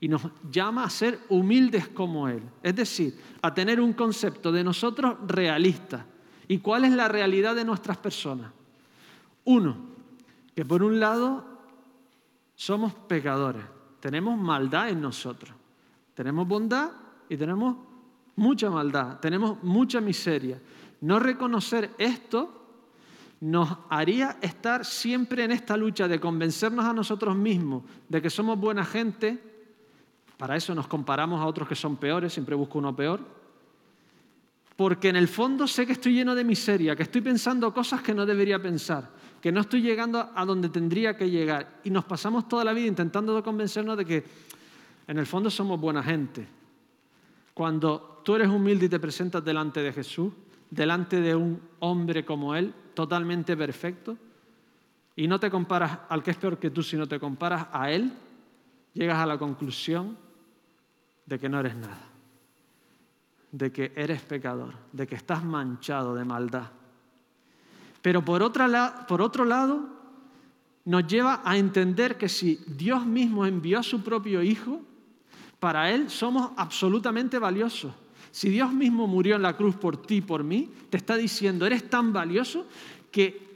Y 0.00 0.08
nos 0.08 0.22
llama 0.50 0.84
a 0.84 0.90
ser 0.90 1.18
humildes 1.28 1.88
como 1.88 2.28
Él, 2.28 2.42
es 2.62 2.76
decir, 2.76 3.18
a 3.42 3.52
tener 3.52 3.80
un 3.80 3.92
concepto 3.92 4.52
de 4.52 4.62
nosotros 4.62 5.16
realista. 5.26 6.06
¿Y 6.46 6.58
cuál 6.58 6.84
es 6.84 6.92
la 6.92 7.08
realidad 7.08 7.54
de 7.54 7.64
nuestras 7.64 7.96
personas? 7.96 8.52
Uno, 9.44 9.76
que 10.54 10.64
por 10.64 10.82
un 10.82 11.00
lado 11.00 11.44
somos 12.54 12.94
pecadores, 12.94 13.64
tenemos 14.00 14.38
maldad 14.38 14.88
en 14.88 15.00
nosotros. 15.00 15.52
Tenemos 16.14 16.48
bondad 16.48 16.90
y 17.28 17.36
tenemos 17.36 17.76
mucha 18.34 18.70
maldad, 18.70 19.20
tenemos 19.20 19.62
mucha 19.62 20.00
miseria. 20.00 20.60
No 21.00 21.20
reconocer 21.20 21.94
esto 21.96 22.67
nos 23.40 23.78
haría 23.88 24.38
estar 24.42 24.84
siempre 24.84 25.44
en 25.44 25.52
esta 25.52 25.76
lucha 25.76 26.08
de 26.08 26.18
convencernos 26.18 26.84
a 26.84 26.92
nosotros 26.92 27.36
mismos 27.36 27.84
de 28.08 28.20
que 28.20 28.30
somos 28.30 28.58
buena 28.58 28.84
gente. 28.84 29.38
Para 30.36 30.56
eso 30.56 30.74
nos 30.74 30.88
comparamos 30.88 31.40
a 31.40 31.46
otros 31.46 31.68
que 31.68 31.74
son 31.74 31.96
peores, 31.96 32.32
siempre 32.32 32.54
busco 32.54 32.78
uno 32.78 32.94
peor. 32.94 33.38
porque 34.76 35.08
en 35.08 35.16
el 35.16 35.26
fondo 35.26 35.66
sé 35.66 35.84
que 35.86 35.94
estoy 35.94 36.14
lleno 36.14 36.36
de 36.36 36.44
miseria, 36.44 36.94
que 36.94 37.02
estoy 37.02 37.20
pensando 37.20 37.74
cosas 37.74 38.00
que 38.00 38.14
no 38.14 38.24
debería 38.24 38.62
pensar, 38.62 39.10
que 39.40 39.50
no 39.50 39.62
estoy 39.62 39.82
llegando 39.82 40.30
a 40.32 40.44
donde 40.44 40.68
tendría 40.68 41.16
que 41.16 41.28
llegar. 41.28 41.80
Y 41.82 41.90
nos 41.90 42.04
pasamos 42.04 42.48
toda 42.48 42.62
la 42.62 42.72
vida 42.72 42.86
intentando 42.86 43.42
convencernos 43.42 43.98
de 43.98 44.04
que 44.04 44.24
en 45.08 45.18
el 45.18 45.26
fondo 45.26 45.50
somos 45.50 45.80
buena 45.80 46.00
gente. 46.00 46.46
Cuando 47.54 48.20
tú 48.24 48.36
eres 48.36 48.48
humilde 48.48 48.86
y 48.86 48.88
te 48.88 49.00
presentas 49.00 49.44
delante 49.44 49.82
de 49.82 49.92
Jesús, 49.92 50.32
delante 50.70 51.20
de 51.20 51.34
un 51.34 51.60
hombre 51.80 52.24
como 52.24 52.54
Él, 52.54 52.74
totalmente 52.94 53.56
perfecto, 53.56 54.16
y 55.16 55.26
no 55.26 55.40
te 55.40 55.50
comparas 55.50 55.98
al 56.08 56.22
que 56.22 56.30
es 56.30 56.36
peor 56.36 56.58
que 56.58 56.70
tú, 56.70 56.82
sino 56.82 57.06
te 57.06 57.18
comparas 57.18 57.66
a 57.72 57.90
Él, 57.90 58.12
llegas 58.94 59.18
a 59.18 59.26
la 59.26 59.38
conclusión 59.38 60.16
de 61.26 61.38
que 61.38 61.48
no 61.48 61.60
eres 61.60 61.76
nada 61.76 62.08
de 63.52 63.72
que 63.72 63.92
eres 63.96 64.22
pecador, 64.22 64.74
de 64.92 65.06
que 65.06 65.14
estás 65.14 65.42
manchado 65.42 66.14
de 66.14 66.24
maldad. 66.24 66.70
Pero 68.02 68.24
por, 68.24 68.42
otro 68.42 68.66
lado, 69.44 69.88
nos 70.84 71.06
lleva 71.06 71.42
a 71.44 71.56
entender 71.56 72.16
que 72.16 72.28
si 72.28 72.60
Dios 72.66 73.04
mismo 73.06 73.46
envió 73.46 73.80
a 73.80 73.82
su 73.82 74.02
propio 74.02 74.42
Hijo, 74.42 74.82
para 75.58 75.90
Él 75.90 76.10
somos 76.10 76.52
absolutamente 76.56 77.38
valiosos. 77.38 77.92
Si 78.30 78.48
Dios 78.48 78.72
mismo 78.72 79.06
murió 79.06 79.36
en 79.36 79.42
la 79.42 79.56
cruz 79.56 79.76
por 79.76 79.96
ti 80.02 80.20
por 80.20 80.44
mí, 80.44 80.70
te 80.90 80.96
está 80.96 81.16
diciendo, 81.16 81.66
eres 81.66 81.88
tan 81.88 82.12
valioso 82.12 82.66
que 83.10 83.48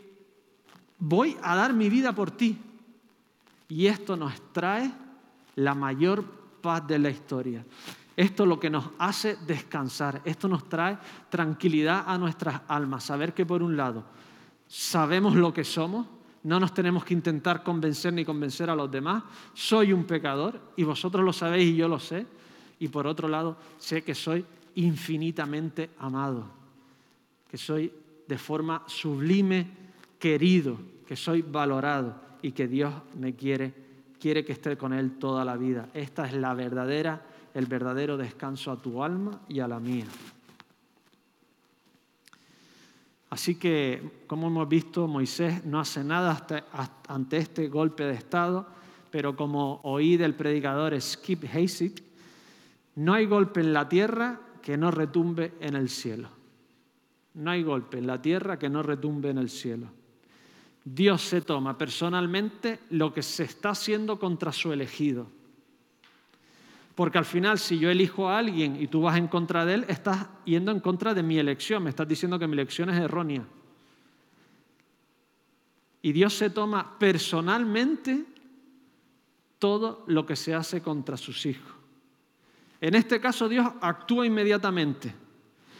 voy 0.98 1.36
a 1.42 1.56
dar 1.56 1.72
mi 1.72 1.88
vida 1.88 2.14
por 2.14 2.30
ti. 2.30 2.58
Y 3.68 3.86
esto 3.86 4.16
nos 4.16 4.52
trae 4.52 4.92
la 5.56 5.74
mayor 5.74 6.24
paz 6.60 6.86
de 6.86 6.98
la 6.98 7.10
historia. 7.10 7.64
Esto 8.16 8.42
es 8.42 8.48
lo 8.48 8.60
que 8.60 8.70
nos 8.70 8.90
hace 8.98 9.36
descansar, 9.46 10.20
esto 10.24 10.46
nos 10.46 10.68
trae 10.68 10.98
tranquilidad 11.30 12.04
a 12.06 12.18
nuestras 12.18 12.60
almas, 12.68 13.04
saber 13.04 13.32
que 13.32 13.46
por 13.46 13.62
un 13.62 13.76
lado 13.76 14.04
sabemos 14.68 15.34
lo 15.34 15.52
que 15.52 15.64
somos, 15.64 16.06
no 16.44 16.60
nos 16.60 16.74
tenemos 16.74 17.04
que 17.04 17.14
intentar 17.14 17.62
convencer 17.62 18.12
ni 18.12 18.24
convencer 18.24 18.68
a 18.68 18.76
los 18.76 18.90
demás, 18.90 19.22
soy 19.54 19.92
un 19.92 20.04
pecador 20.04 20.60
y 20.76 20.84
vosotros 20.84 21.24
lo 21.24 21.32
sabéis 21.32 21.70
y 21.70 21.76
yo 21.76 21.88
lo 21.88 21.98
sé, 21.98 22.26
y 22.78 22.88
por 22.88 23.06
otro 23.06 23.28
lado 23.28 23.56
sé 23.78 24.02
que 24.02 24.14
soy 24.14 24.44
infinitamente 24.76 25.90
amado, 25.98 26.46
que 27.48 27.58
soy 27.58 27.92
de 28.26 28.38
forma 28.38 28.82
sublime 28.86 29.66
querido, 30.18 30.78
que 31.06 31.16
soy 31.16 31.42
valorado 31.42 32.20
y 32.42 32.52
que 32.52 32.68
Dios 32.68 32.94
me 33.18 33.34
quiere, 33.34 33.74
quiere 34.20 34.44
que 34.44 34.52
esté 34.52 34.76
con 34.76 34.92
Él 34.92 35.18
toda 35.18 35.44
la 35.44 35.56
vida. 35.56 35.88
Esta 35.94 36.26
es 36.26 36.34
la 36.34 36.54
verdadera 36.54 37.22
el 37.54 37.66
verdadero 37.66 38.16
descanso 38.16 38.70
a 38.70 38.80
tu 38.80 39.02
alma 39.02 39.40
y 39.48 39.60
a 39.60 39.68
la 39.68 39.78
mía. 39.78 40.06
Así 43.30 43.54
que, 43.54 44.24
como 44.26 44.48
hemos 44.48 44.68
visto, 44.68 45.08
Moisés 45.08 45.64
no 45.64 45.80
hace 45.80 46.04
nada 46.04 46.46
ante 47.08 47.38
este 47.38 47.68
golpe 47.68 48.04
de 48.04 48.14
Estado, 48.14 48.66
pero 49.10 49.36
como 49.36 49.80
oí 49.84 50.16
del 50.16 50.34
predicador 50.34 50.98
Skip 51.00 51.44
Haysick, 51.52 52.02
no 52.96 53.14
hay 53.14 53.26
golpe 53.26 53.60
en 53.60 53.72
la 53.72 53.88
tierra 53.88 54.38
que 54.62 54.76
no 54.76 54.90
retumbe 54.90 55.54
en 55.60 55.74
el 55.76 55.88
cielo. 55.88 56.28
No 57.34 57.50
hay 57.50 57.62
golpe 57.62 57.98
en 57.98 58.06
la 58.06 58.22
tierra 58.22 58.58
que 58.58 58.68
no 58.68 58.82
retumbe 58.82 59.30
en 59.30 59.38
el 59.38 59.50
cielo. 59.50 59.88
Dios 60.84 61.22
se 61.22 61.42
toma 61.42 61.76
personalmente 61.76 62.80
lo 62.90 63.12
que 63.12 63.22
se 63.22 63.44
está 63.44 63.70
haciendo 63.70 64.18
contra 64.18 64.52
su 64.52 64.72
elegido 64.72 65.26
porque 66.94 67.18
al 67.18 67.24
final, 67.24 67.58
si 67.58 67.78
yo 67.78 67.90
elijo 67.90 68.28
a 68.28 68.38
alguien 68.38 68.80
y 68.80 68.86
tú 68.86 69.02
vas 69.02 69.16
en 69.16 69.28
contra 69.28 69.64
de 69.64 69.74
él, 69.74 69.84
estás 69.88 70.26
yendo 70.44 70.70
en 70.70 70.80
contra 70.80 71.14
de 71.14 71.22
mi 71.22 71.38
elección, 71.38 71.82
me 71.82 71.90
estás 71.90 72.06
diciendo 72.06 72.38
que 72.38 72.46
mi 72.46 72.52
elección 72.52 72.90
es 72.90 72.98
errónea. 72.98 73.46
Y 76.02 76.12
Dios 76.12 76.34
se 76.34 76.50
toma 76.50 76.98
personalmente 76.98 78.24
todo 79.58 80.04
lo 80.06 80.26
que 80.26 80.36
se 80.36 80.54
hace 80.54 80.82
contra 80.82 81.16
sus 81.16 81.46
hijos. 81.46 81.72
En 82.82 82.96
este 82.96 83.20
caso 83.20 83.48
Dios 83.48 83.64
actúa 83.80 84.26
inmediatamente. 84.26 85.14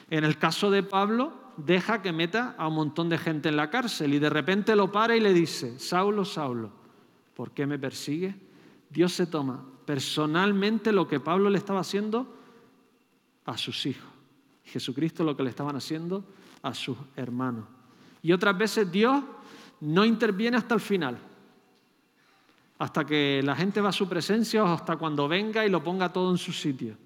En 0.08 0.22
el 0.22 0.38
caso 0.38 0.70
de 0.70 0.84
Pablo, 0.84 1.32
deja 1.56 2.00
que 2.00 2.12
meta 2.12 2.54
a 2.56 2.68
un 2.68 2.76
montón 2.76 3.08
de 3.08 3.18
gente 3.18 3.48
en 3.48 3.56
la 3.56 3.70
cárcel 3.70 4.14
y 4.14 4.20
de 4.20 4.30
repente 4.30 4.76
lo 4.76 4.92
para 4.92 5.16
y 5.16 5.20
le 5.20 5.32
dice, 5.32 5.80
Saulo, 5.80 6.24
Saulo, 6.24 6.70
¿por 7.34 7.50
qué 7.50 7.66
me 7.66 7.76
persigue? 7.76 8.36
Dios 8.88 9.12
se 9.12 9.26
toma 9.26 9.64
personalmente 9.84 10.92
lo 10.92 11.08
que 11.08 11.18
Pablo 11.18 11.50
le 11.50 11.58
estaba 11.58 11.80
haciendo 11.80 12.38
a 13.46 13.58
sus 13.58 13.84
hijos. 13.84 14.08
Jesucristo 14.62 15.24
lo 15.24 15.36
que 15.36 15.42
le 15.42 15.50
estaban 15.50 15.74
haciendo 15.74 16.24
a 16.62 16.72
sus 16.72 16.96
hermanos. 17.16 17.64
Y 18.22 18.30
otras 18.30 18.56
veces 18.56 18.92
Dios 18.92 19.24
no 19.80 20.04
interviene 20.04 20.56
hasta 20.56 20.76
el 20.76 20.80
final, 20.80 21.18
hasta 22.82 23.04
que 23.04 23.40
la 23.44 23.54
gente 23.54 23.80
va 23.80 23.90
a 23.90 23.92
su 23.92 24.08
presencia 24.08 24.64
o 24.64 24.66
hasta 24.66 24.96
cuando 24.96 25.28
venga 25.28 25.64
y 25.64 25.70
lo 25.70 25.84
ponga 25.84 26.12
todo 26.12 26.32
en 26.32 26.38
su 26.38 26.52
sitio. 26.52 26.96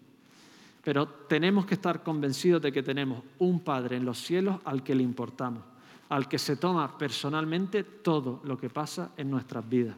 Pero 0.82 1.06
tenemos 1.06 1.66
que 1.66 1.74
estar 1.74 2.02
convencidos 2.02 2.62
de 2.62 2.72
que 2.72 2.82
tenemos 2.82 3.22
un 3.40 3.60
Padre 3.60 3.96
en 3.96 4.06
los 4.06 4.18
cielos 4.18 4.58
al 4.64 4.82
que 4.82 4.94
le 4.94 5.02
importamos, 5.02 5.62
al 6.08 6.28
que 6.28 6.38
se 6.38 6.56
toma 6.56 6.96
personalmente 6.96 7.84
todo 7.84 8.40
lo 8.44 8.56
que 8.56 8.70
pasa 8.70 9.10
en 9.18 9.30
nuestras 9.30 9.68
vidas 9.68 9.96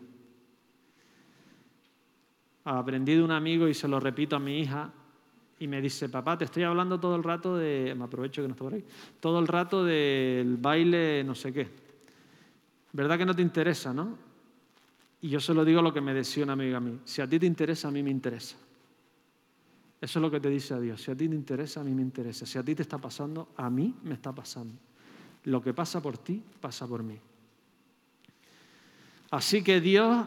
aprendí 2.76 3.14
de 3.14 3.22
un 3.22 3.30
amigo 3.30 3.66
y 3.66 3.72
se 3.72 3.88
lo 3.88 3.98
repito 3.98 4.36
a 4.36 4.38
mi 4.38 4.60
hija 4.60 4.90
y 5.58 5.66
me 5.66 5.80
dice, 5.80 6.08
papá, 6.08 6.36
te 6.36 6.44
estoy 6.44 6.64
hablando 6.64 7.00
todo 7.00 7.16
el 7.16 7.24
rato 7.24 7.56
de, 7.56 7.94
me 7.96 8.04
aprovecho 8.04 8.42
que 8.42 8.48
no 8.48 8.52
estoy 8.52 8.66
por 8.66 8.74
ahí, 8.74 8.84
todo 9.20 9.38
el 9.38 9.48
rato 9.48 9.84
del 9.84 10.56
baile 10.58 11.24
no 11.24 11.34
sé 11.34 11.52
qué. 11.52 11.68
¿Verdad 12.92 13.16
que 13.16 13.26
no 13.26 13.34
te 13.34 13.42
interesa, 13.42 13.94
no? 13.94 14.27
Y 15.20 15.28
yo 15.30 15.40
se 15.40 15.52
lo 15.52 15.64
digo 15.64 15.82
lo 15.82 15.92
que 15.92 16.00
me 16.00 16.14
decía 16.14 16.44
una 16.44 16.52
amiga 16.52 16.76
a 16.76 16.80
mí, 16.80 17.00
si 17.04 17.20
a 17.20 17.28
ti 17.28 17.38
te 17.38 17.46
interesa, 17.46 17.88
a 17.88 17.90
mí 17.90 18.02
me 18.02 18.10
interesa. 18.10 18.56
Eso 20.00 20.18
es 20.18 20.22
lo 20.22 20.30
que 20.30 20.38
te 20.38 20.48
dice 20.48 20.74
a 20.74 20.80
Dios, 20.80 21.02
si 21.02 21.10
a 21.10 21.16
ti 21.16 21.28
te 21.28 21.34
interesa, 21.34 21.80
a 21.80 21.84
mí 21.84 21.92
me 21.92 22.02
interesa. 22.02 22.46
Si 22.46 22.56
a 22.56 22.62
ti 22.62 22.74
te 22.74 22.82
está 22.82 22.98
pasando, 22.98 23.48
a 23.56 23.68
mí 23.68 23.96
me 24.04 24.14
está 24.14 24.32
pasando. 24.32 24.74
Lo 25.44 25.60
que 25.60 25.74
pasa 25.74 26.00
por 26.00 26.18
ti, 26.18 26.42
pasa 26.60 26.86
por 26.86 27.02
mí. 27.02 27.18
Así 29.30 29.62
que 29.62 29.80
Dios 29.80 30.26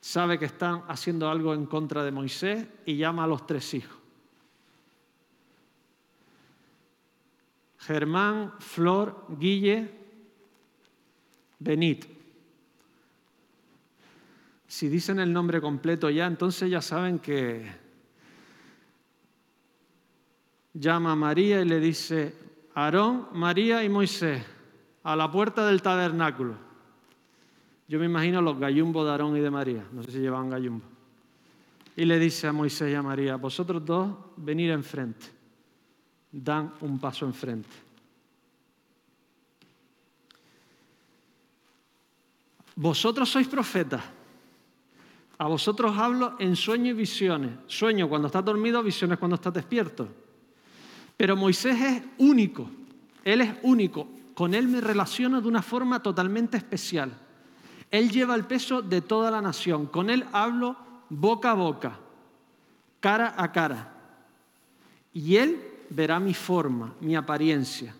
sabe 0.00 0.38
que 0.38 0.46
están 0.46 0.82
haciendo 0.88 1.28
algo 1.28 1.52
en 1.52 1.66
contra 1.66 2.02
de 2.04 2.10
Moisés 2.10 2.66
y 2.86 2.96
llama 2.96 3.24
a 3.24 3.26
los 3.26 3.46
tres 3.46 3.74
hijos. 3.74 3.98
Germán, 7.78 8.54
Flor, 8.58 9.26
Guille, 9.38 9.90
Benit. 11.58 12.17
Si 14.68 14.90
dicen 14.90 15.18
el 15.18 15.32
nombre 15.32 15.62
completo 15.62 16.10
ya, 16.10 16.26
entonces 16.26 16.70
ya 16.70 16.82
saben 16.82 17.18
que 17.18 17.66
llama 20.74 21.12
a 21.12 21.16
María 21.16 21.62
y 21.62 21.64
le 21.64 21.80
dice, 21.80 22.34
Aarón, 22.74 23.28
María 23.32 23.82
y 23.82 23.88
Moisés, 23.88 24.44
a 25.02 25.16
la 25.16 25.30
puerta 25.30 25.66
del 25.66 25.80
tabernáculo. 25.80 26.54
Yo 27.88 27.98
me 27.98 28.04
imagino 28.04 28.42
los 28.42 28.58
gallumbos 28.58 29.06
de 29.06 29.10
Aarón 29.10 29.38
y 29.38 29.40
de 29.40 29.50
María, 29.50 29.84
no 29.90 30.02
sé 30.02 30.12
si 30.12 30.18
llevaban 30.18 30.50
gallumbo. 30.50 30.84
Y 31.96 32.04
le 32.04 32.18
dice 32.18 32.46
a 32.46 32.52
Moisés 32.52 32.92
y 32.92 32.94
a 32.94 33.02
María, 33.02 33.36
vosotros 33.36 33.82
dos 33.82 34.14
venir 34.36 34.70
enfrente, 34.70 35.26
dan 36.30 36.74
un 36.82 37.00
paso 37.00 37.24
enfrente. 37.24 37.70
Vosotros 42.76 43.30
sois 43.30 43.48
profetas. 43.48 44.17
A 45.38 45.46
vosotros 45.46 45.96
hablo 45.96 46.34
en 46.38 46.56
sueños 46.56 46.88
y 46.88 46.98
visiones. 46.98 47.50
Sueño 47.66 48.08
cuando 48.08 48.26
estás 48.26 48.44
dormido, 48.44 48.82
visiones 48.82 49.18
cuando 49.18 49.36
estás 49.36 49.54
despierto. 49.54 50.08
Pero 51.16 51.36
Moisés 51.36 51.80
es 51.80 52.02
único. 52.18 52.68
Él 53.24 53.40
es 53.40 53.54
único. 53.62 54.08
Con 54.34 54.54
él 54.54 54.68
me 54.68 54.80
relaciono 54.80 55.40
de 55.40 55.48
una 55.48 55.62
forma 55.62 56.02
totalmente 56.02 56.56
especial. 56.56 57.12
Él 57.90 58.10
lleva 58.10 58.34
el 58.34 58.44
peso 58.44 58.82
de 58.82 59.00
toda 59.00 59.30
la 59.30 59.40
nación. 59.40 59.86
Con 59.86 60.10
Él 60.10 60.24
hablo 60.32 60.76
boca 61.08 61.52
a 61.52 61.54
boca, 61.54 61.98
cara 63.00 63.34
a 63.36 63.50
cara. 63.50 63.94
Y 65.12 65.36
Él 65.36 65.60
verá 65.90 66.20
mi 66.20 66.34
forma, 66.34 66.94
mi 67.00 67.16
apariencia. 67.16 67.94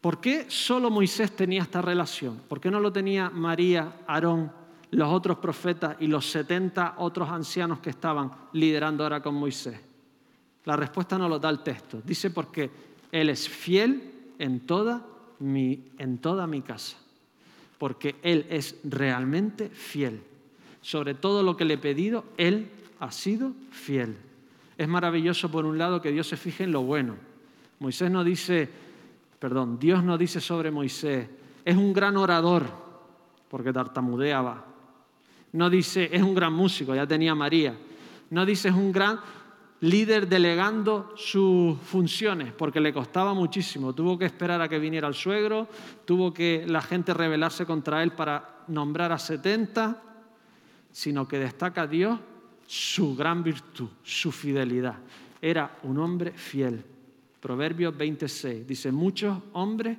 ¿Por 0.00 0.20
qué 0.20 0.46
solo 0.50 0.90
Moisés 0.90 1.34
tenía 1.34 1.62
esta 1.62 1.80
relación? 1.80 2.42
¿Por 2.46 2.60
qué 2.60 2.70
no 2.70 2.78
lo 2.78 2.92
tenía 2.92 3.30
María, 3.30 4.00
Aarón, 4.06 4.52
los 4.94 5.12
otros 5.12 5.38
profetas 5.38 5.96
y 6.00 6.06
los 6.06 6.30
70 6.30 6.94
otros 6.98 7.28
ancianos 7.28 7.80
que 7.80 7.90
estaban 7.90 8.30
liderando 8.52 9.02
ahora 9.02 9.22
con 9.22 9.34
Moisés? 9.34 9.78
La 10.64 10.76
respuesta 10.76 11.18
no 11.18 11.28
lo 11.28 11.38
da 11.38 11.50
el 11.50 11.62
texto. 11.62 12.00
Dice 12.04 12.30
porque 12.30 12.70
Él 13.12 13.28
es 13.28 13.48
fiel 13.48 14.12
en 14.38 14.60
toda 14.60 15.04
mi, 15.38 15.92
en 15.98 16.18
toda 16.18 16.46
mi 16.46 16.62
casa 16.62 16.96
porque 17.84 18.16
Él 18.22 18.46
es 18.48 18.76
realmente 18.84 19.68
fiel. 19.68 20.22
Sobre 20.80 21.12
todo 21.12 21.42
lo 21.42 21.54
que 21.56 21.66
le 21.66 21.74
he 21.74 21.78
pedido, 21.78 22.24
Él 22.36 22.70
ha 23.00 23.10
sido 23.10 23.52
fiel. 23.70 24.16
Es 24.78 24.88
maravilloso, 24.88 25.50
por 25.50 25.66
un 25.66 25.76
lado, 25.76 26.00
que 26.00 26.10
Dios 26.10 26.26
se 26.26 26.38
fije 26.38 26.64
en 26.64 26.72
lo 26.72 26.82
bueno. 26.82 27.16
Moisés 27.80 28.10
no 28.10 28.24
dice, 28.24 28.68
perdón, 29.38 29.78
Dios 29.78 30.02
no 30.02 30.16
dice 30.16 30.40
sobre 30.40 30.70
Moisés, 30.70 31.28
es 31.64 31.76
un 31.76 31.92
gran 31.92 32.16
orador, 32.16 32.64
porque 33.48 33.72
tartamudeaba. 33.72 34.64
No 35.54 35.70
dice, 35.70 36.08
es 36.12 36.20
un 36.20 36.34
gran 36.34 36.52
músico, 36.52 36.96
ya 36.96 37.06
tenía 37.06 37.32
María. 37.32 37.76
No 38.30 38.44
dice, 38.44 38.70
es 38.70 38.74
un 38.74 38.90
gran 38.90 39.20
líder 39.82 40.26
delegando 40.26 41.12
sus 41.14 41.78
funciones, 41.78 42.52
porque 42.52 42.80
le 42.80 42.92
costaba 42.92 43.34
muchísimo. 43.34 43.94
Tuvo 43.94 44.18
que 44.18 44.24
esperar 44.24 44.60
a 44.60 44.68
que 44.68 44.80
viniera 44.80 45.06
el 45.06 45.14
suegro, 45.14 45.68
tuvo 46.04 46.34
que 46.34 46.64
la 46.66 46.82
gente 46.82 47.14
rebelarse 47.14 47.66
contra 47.66 48.02
él 48.02 48.10
para 48.10 48.64
nombrar 48.66 49.12
a 49.12 49.18
70, 49.18 50.02
sino 50.90 51.28
que 51.28 51.38
destaca 51.38 51.86
Dios 51.86 52.18
su 52.66 53.14
gran 53.14 53.44
virtud, 53.44 53.90
su 54.02 54.32
fidelidad. 54.32 54.96
Era 55.40 55.78
un 55.84 55.98
hombre 55.98 56.32
fiel. 56.32 56.82
Proverbios 57.40 57.96
26 57.96 58.66
dice, 58.66 58.90
muchos 58.90 59.38
hombres 59.52 59.98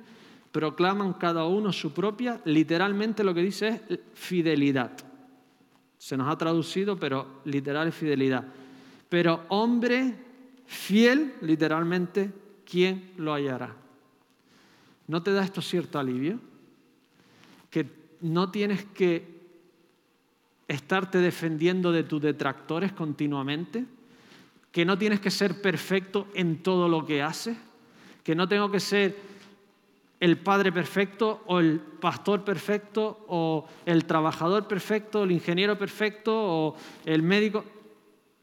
proclaman 0.52 1.14
cada 1.14 1.46
uno 1.46 1.72
su 1.72 1.94
propia, 1.94 2.42
literalmente 2.44 3.24
lo 3.24 3.32
que 3.32 3.40
dice 3.40 3.80
es 3.88 4.00
fidelidad. 4.12 5.15
Se 6.06 6.16
nos 6.16 6.28
ha 6.28 6.38
traducido, 6.38 6.96
pero 6.96 7.40
literal 7.46 7.88
es 7.88 7.94
fidelidad. 7.96 8.44
Pero 9.08 9.44
hombre 9.48 10.14
fiel, 10.64 11.34
literalmente, 11.40 12.30
¿quién 12.64 13.10
lo 13.16 13.34
hallará? 13.34 13.74
¿No 15.08 15.24
te 15.24 15.32
da 15.32 15.42
esto 15.42 15.60
cierto 15.60 15.98
alivio? 15.98 16.38
Que 17.70 17.90
no 18.20 18.52
tienes 18.52 18.84
que 18.84 19.26
estarte 20.68 21.18
defendiendo 21.18 21.90
de 21.90 22.04
tus 22.04 22.22
detractores 22.22 22.92
continuamente, 22.92 23.84
que 24.70 24.84
no 24.84 24.96
tienes 24.96 25.18
que 25.18 25.32
ser 25.32 25.60
perfecto 25.60 26.28
en 26.34 26.62
todo 26.62 26.88
lo 26.88 27.04
que 27.04 27.20
haces, 27.20 27.56
que 28.22 28.36
no 28.36 28.46
tengo 28.46 28.70
que 28.70 28.78
ser 28.78 29.16
el 30.26 30.38
padre 30.38 30.72
perfecto 30.72 31.44
o 31.46 31.60
el 31.60 31.78
pastor 31.78 32.42
perfecto 32.42 33.24
o 33.28 33.64
el 33.86 34.04
trabajador 34.06 34.66
perfecto, 34.66 35.22
el 35.22 35.30
ingeniero 35.30 35.78
perfecto 35.78 36.34
o 36.34 36.74
el 37.04 37.22
médico. 37.22 37.64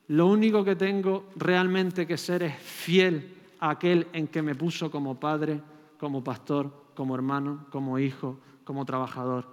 Lo 0.08 0.28
único 0.28 0.64
que 0.64 0.78
tengo 0.78 1.26
realmente 1.36 2.08
que 2.08 2.18
ser 2.18 2.44
es 2.44 2.56
fiel 2.56 3.36
a 3.60 3.72
aquel 3.72 4.08
en 4.14 4.30
que 4.30 4.42
me 4.42 4.56
puso 4.56 4.90
como 4.90 5.20
padre, 5.20 5.60
como 6.00 6.24
pastor, 6.24 6.72
como 6.96 7.16
hermano, 7.16 7.66
como 7.70 8.00
hijo, 8.00 8.40
como 8.64 8.86
trabajador. 8.86 9.46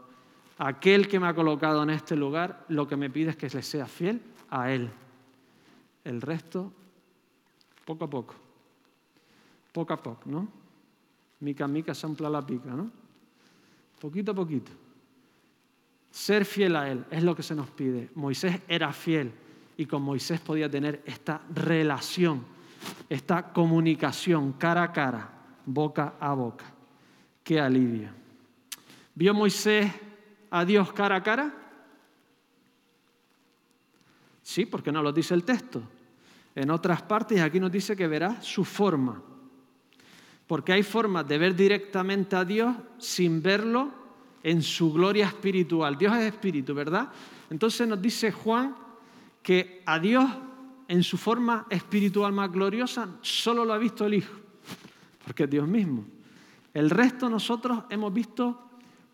Aquel 0.57 1.09
que 1.09 1.19
me 1.19 1.27
ha 1.27 1.35
colocado 1.35 1.83
en 1.83 1.91
este 1.91 2.15
lugar, 2.15 2.65
lo 2.69 2.87
que 2.87 2.97
me 2.97 3.11
pide 3.11 3.31
es 3.31 3.37
que 3.37 3.49
le 3.49 3.63
sea 3.63 3.87
fiel 3.87 4.23
a 4.51 4.71
Él. 4.71 4.89
El 6.05 6.21
resto, 6.21 6.71
poco 7.85 8.05
a 8.05 8.11
poco. 8.11 8.35
Poco 9.73 9.93
a 9.93 9.97
poco, 9.97 10.23
¿no? 10.27 10.60
Mica 11.41 11.67
mica 11.67 11.95
sampla 11.95 12.29
la 12.29 12.45
pica, 12.45 12.71
¿no? 12.71 12.91
Poquito 14.01 14.33
a 14.33 14.35
poquito. 14.35 14.73
Ser 16.11 16.45
fiel 16.45 16.77
a 16.77 16.91
Él 16.91 17.05
es 17.11 17.23
lo 17.23 17.35
que 17.35 17.43
se 17.43 17.55
nos 17.55 17.71
pide. 17.71 18.11
Moisés 18.15 18.61
era 18.69 18.93
fiel 18.93 19.33
y 19.77 19.87
con 19.87 20.03
Moisés 20.03 20.41
podía 20.41 20.69
tener 20.71 21.03
esta 21.07 21.41
relación, 21.55 22.45
esta 23.09 23.53
comunicación 23.53 24.55
cara 24.55 24.83
a 24.83 24.93
cara, 24.93 25.31
boca 25.65 26.15
a 26.21 26.35
boca. 26.35 26.67
Qué 27.43 27.61
alivio. 27.61 28.11
¿Vio 29.15 29.33
Moisés 29.35 29.91
a 30.51 30.65
Dios 30.65 30.93
cara 30.93 31.17
a 31.17 31.23
cara? 31.23 31.55
Sí, 34.43 34.67
porque 34.67 34.91
no 34.91 35.03
lo 35.03 35.13
dice 35.13 35.33
el 35.35 35.45
texto. 35.45 35.83
En 36.55 36.71
otras 36.71 37.03
partes 37.03 37.41
aquí 37.41 37.61
nos 37.61 37.71
dice 37.71 37.95
que 37.95 38.09
verá 38.09 38.43
su 38.43 38.65
forma. 38.65 39.23
Porque 40.51 40.73
hay 40.73 40.83
formas 40.83 41.29
de 41.29 41.39
ver 41.39 41.55
directamente 41.55 42.35
a 42.35 42.45
Dios 42.45 42.75
sin 42.99 43.41
verlo 43.41 43.89
en 44.43 44.63
su 44.63 44.93
gloria 44.93 45.27
espiritual. 45.27 45.97
Dios 45.97 46.13
es 46.17 46.25
espíritu, 46.25 46.75
¿verdad? 46.75 47.09
Entonces 47.51 47.87
nos 47.87 48.03
dice 48.03 48.33
Juan 48.33 48.75
que 49.45 49.81
a 49.87 50.01
Dios 50.01 50.29
en 50.89 51.05
su 51.05 51.19
forma 51.19 51.67
espiritual 51.71 52.33
más 52.33 52.51
gloriosa 52.51 53.11
solo 53.23 53.65
lo 53.65 53.73
ha 53.73 53.79
visto 53.79 54.05
el 54.05 54.15
Hijo, 54.15 54.35
porque 55.25 55.45
es 55.45 55.51
Dios 55.51 55.69
mismo. 55.69 56.05
El 56.75 56.91
resto 56.91 57.31
nosotros 57.31 57.85
hemos 57.89 58.13
visto 58.13 58.61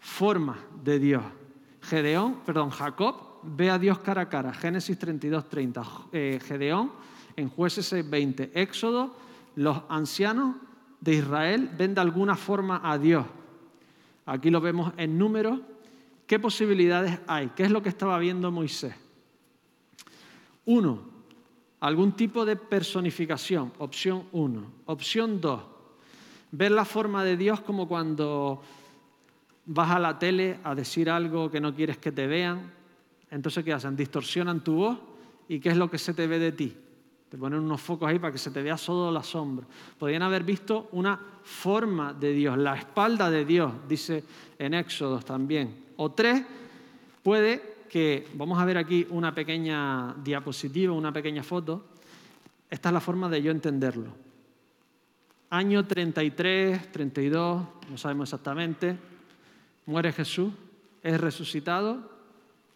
forma 0.01 0.57
de 0.83 0.99
Dios. 0.99 1.23
Gedeón, 1.83 2.37
perdón, 2.47 2.71
Jacob 2.71 3.41
ve 3.43 3.69
a 3.69 3.79
Dios 3.79 3.99
cara 3.99 4.23
a 4.23 4.29
cara, 4.31 4.55
Génesis 4.55 4.99
32, 4.99 5.51
30. 5.51 5.83
Eh, 6.13 6.41
Gedeón 6.43 6.93
en 7.37 7.51
Jueces 7.51 7.85
6, 7.89 8.09
20. 8.09 8.53
Éxodo, 8.55 9.15
los 9.57 9.83
ancianos 9.91 10.57
de 11.07 11.15
Israel 11.15 11.71
ven 11.79 11.95
de 11.95 12.01
alguna 12.01 12.35
forma 12.35 12.81
a 12.83 12.99
Dios. 12.99 13.25
Aquí 14.27 14.51
lo 14.51 14.61
vemos 14.61 14.93
en 14.97 15.17
números. 15.17 15.61
¿Qué 16.27 16.41
posibilidades 16.41 17.21
hay? 17.29 17.51
¿Qué 17.55 17.63
es 17.63 17.71
lo 17.71 17.81
que 17.81 17.89
estaba 17.89 18.19
viendo 18.19 18.51
Moisés? 18.51 18.93
Uno, 20.65 21.01
algún 21.79 22.13
tipo 22.13 22.45
de 22.45 22.57
personificación, 22.57 23.73
opción 23.79 24.25
uno. 24.33 24.65
Opción 24.87 25.41
dos, 25.41 25.63
ver 26.51 26.73
la 26.73 26.85
forma 26.85 27.23
de 27.23 27.37
Dios 27.37 27.61
como 27.61 27.87
cuando 27.87 28.61
vas 29.65 29.93
a 29.93 30.01
la 30.01 30.19
tele 30.19 30.59
a 30.65 30.75
decir 30.75 31.09
algo 31.09 31.49
que 31.49 31.61
no 31.61 31.73
quieres 31.73 31.99
que 31.99 32.11
te 32.11 32.27
vean, 32.27 32.73
entonces 33.31 33.65
¿qué 33.65 33.73
hacen? 33.73 33.95
Distorsionan 33.95 34.65
tu 34.65 34.75
voz 34.75 34.99
y 35.49 35.61
¿qué 35.61 35.69
es 35.69 35.77
lo 35.77 35.89
que 35.89 35.99
se 35.99 36.15
te 36.15 36.27
ve 36.27 36.41
de 36.41 36.51
ti? 36.51 36.77
Te 37.29 37.37
ponen 37.37 37.59
unos 37.59 37.81
focos 37.81 38.09
ahí 38.09 38.19
para 38.19 38.33
que 38.33 38.39
se 38.39 38.51
te 38.51 38.63
vea 38.63 38.77
solo 38.77 39.11
la 39.11 39.23
sombra. 39.23 39.67
Podrían 39.99 40.23
haber 40.23 40.45
visto 40.45 40.89
una 40.93 41.19
forma 41.43 42.13
de 42.13 42.33
Dios, 42.33 42.57
la 42.57 42.77
espalda 42.77 43.31
de 43.31 43.45
Dios, 43.45 43.73
dice 43.89 44.23
en 44.59 44.75
Éxodos 44.75 45.25
también. 45.25 45.87
O 45.97 46.13
tres, 46.13 46.45
puede 47.23 47.77
que, 47.89 48.29
vamos 48.35 48.59
a 48.59 48.65
ver 48.65 48.79
aquí 48.79 49.07
una 49.11 49.35
pequeña 49.35 50.15
diapositiva, 50.23 50.93
una 50.93 51.13
pequeña 51.13 51.43
foto. 51.43 51.87
Esta 52.71 52.91
es 52.91 52.93
la 52.93 53.01
forma 53.01 53.29
de 53.29 53.43
yo 53.43 53.51
entenderlo. 53.51 54.11
Año 55.51 55.87
33, 55.87 56.93
32, 56.93 57.63
no 57.91 57.99
sabemos 57.99 58.29
exactamente, 58.29 58.97
muere 59.87 60.13
Jesús, 60.13 60.53
es 61.03 61.21
resucitado 61.21 62.11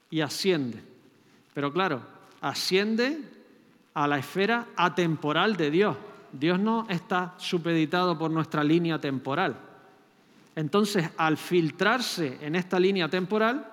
y 0.08 0.20
asciende. 0.20 0.80
Pero 1.52 1.72
claro, 1.72 2.00
asciende 2.40 3.20
a 3.94 4.07
la 4.07 4.18
esfera 4.18 4.68
atemporal 4.76 5.57
de 5.57 5.70
Dios. 5.70 5.96
Dios 6.33 6.59
no 6.59 6.87
está 6.88 7.35
supeditado 7.38 8.16
por 8.16 8.31
nuestra 8.31 8.62
línea 8.62 9.00
temporal. 9.00 9.57
Entonces, 10.55 11.09
al 11.16 11.37
filtrarse 11.37 12.38
en 12.40 12.55
esta 12.55 12.79
línea 12.79 13.09
temporal, 13.09 13.66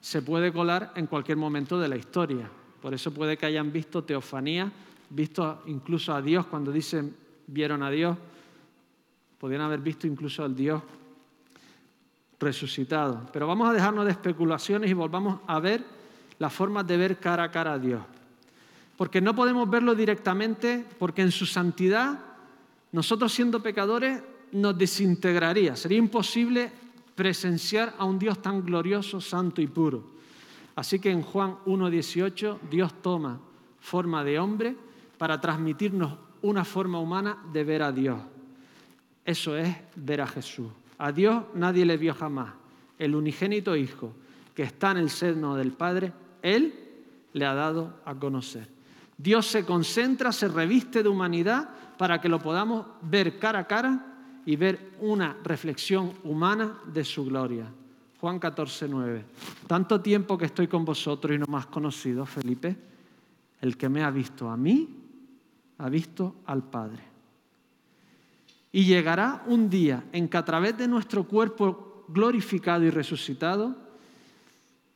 se 0.00 0.22
puede 0.22 0.52
colar 0.52 0.92
en 0.94 1.06
cualquier 1.06 1.36
momento 1.36 1.78
de 1.78 1.88
la 1.88 1.96
historia. 1.96 2.48
Por 2.80 2.94
eso 2.94 3.12
puede 3.12 3.36
que 3.36 3.46
hayan 3.46 3.72
visto 3.72 4.04
teofanía, 4.04 4.70
visto 5.10 5.62
incluso 5.66 6.14
a 6.14 6.22
Dios 6.22 6.46
cuando 6.46 6.70
dicen 6.70 7.14
vieron 7.46 7.82
a 7.82 7.90
Dios, 7.90 8.16
podrían 9.38 9.62
haber 9.62 9.80
visto 9.80 10.06
incluso 10.06 10.44
al 10.44 10.54
Dios 10.54 10.82
resucitado. 12.38 13.26
Pero 13.32 13.46
vamos 13.46 13.68
a 13.68 13.72
dejarnos 13.72 14.04
de 14.04 14.12
especulaciones 14.12 14.90
y 14.90 14.94
volvamos 14.94 15.40
a 15.46 15.58
ver 15.58 15.84
las 16.38 16.52
formas 16.52 16.86
de 16.86 16.96
ver 16.96 17.18
cara 17.18 17.44
a 17.44 17.50
cara 17.50 17.72
a 17.72 17.78
Dios. 17.78 18.02
Porque 18.98 19.20
no 19.20 19.34
podemos 19.34 19.70
verlo 19.70 19.94
directamente, 19.94 20.84
porque 20.98 21.22
en 21.22 21.30
su 21.30 21.46
santidad, 21.46 22.18
nosotros 22.90 23.32
siendo 23.32 23.62
pecadores, 23.62 24.20
nos 24.50 24.76
desintegraría. 24.76 25.76
Sería 25.76 25.98
imposible 25.98 26.72
presenciar 27.14 27.94
a 27.96 28.04
un 28.04 28.18
Dios 28.18 28.42
tan 28.42 28.64
glorioso, 28.64 29.20
santo 29.20 29.62
y 29.62 29.68
puro. 29.68 30.02
Así 30.74 30.98
que 30.98 31.12
en 31.12 31.22
Juan 31.22 31.58
1.18 31.66 32.58
Dios 32.68 32.92
toma 33.00 33.40
forma 33.78 34.24
de 34.24 34.40
hombre 34.40 34.76
para 35.16 35.40
transmitirnos 35.40 36.18
una 36.42 36.64
forma 36.64 36.98
humana 36.98 37.38
de 37.52 37.62
ver 37.62 37.82
a 37.82 37.92
Dios. 37.92 38.18
Eso 39.24 39.56
es 39.56 39.76
ver 39.94 40.22
a 40.22 40.26
Jesús. 40.26 40.68
A 40.98 41.12
Dios 41.12 41.44
nadie 41.54 41.84
le 41.84 41.96
vio 41.96 42.14
jamás. 42.14 42.52
El 42.98 43.14
unigénito 43.14 43.76
Hijo 43.76 44.12
que 44.56 44.64
está 44.64 44.90
en 44.90 44.96
el 44.96 45.10
seno 45.10 45.54
del 45.54 45.70
Padre, 45.70 46.12
Él 46.42 46.74
le 47.32 47.46
ha 47.46 47.54
dado 47.54 47.94
a 48.04 48.12
conocer. 48.12 48.77
Dios 49.18 49.48
se 49.48 49.64
concentra, 49.64 50.30
se 50.30 50.46
reviste 50.46 51.02
de 51.02 51.08
humanidad 51.08 51.68
para 51.98 52.20
que 52.20 52.28
lo 52.28 52.38
podamos 52.38 52.86
ver 53.02 53.38
cara 53.40 53.58
a 53.58 53.66
cara 53.66 54.14
y 54.46 54.54
ver 54.54 54.92
una 55.00 55.36
reflexión 55.42 56.14
humana 56.22 56.78
de 56.86 57.04
su 57.04 57.24
gloria. 57.24 57.66
Juan 58.20 58.38
14, 58.38 58.88
9. 58.88 59.24
Tanto 59.66 60.00
tiempo 60.00 60.38
que 60.38 60.46
estoy 60.46 60.68
con 60.68 60.84
vosotros 60.84 61.34
y 61.34 61.38
no 61.38 61.56
has 61.56 61.66
conocido, 61.66 62.24
Felipe, 62.24 62.76
el 63.60 63.76
que 63.76 63.88
me 63.88 64.04
ha 64.04 64.10
visto 64.10 64.48
a 64.48 64.56
mí, 64.56 64.88
ha 65.78 65.88
visto 65.88 66.36
al 66.46 66.62
Padre. 66.62 67.02
Y 68.70 68.84
llegará 68.84 69.42
un 69.46 69.68
día 69.68 70.04
en 70.12 70.28
que 70.28 70.36
a 70.36 70.44
través 70.44 70.78
de 70.78 70.86
nuestro 70.86 71.24
cuerpo 71.24 72.04
glorificado 72.08 72.84
y 72.84 72.90
resucitado, 72.90 73.76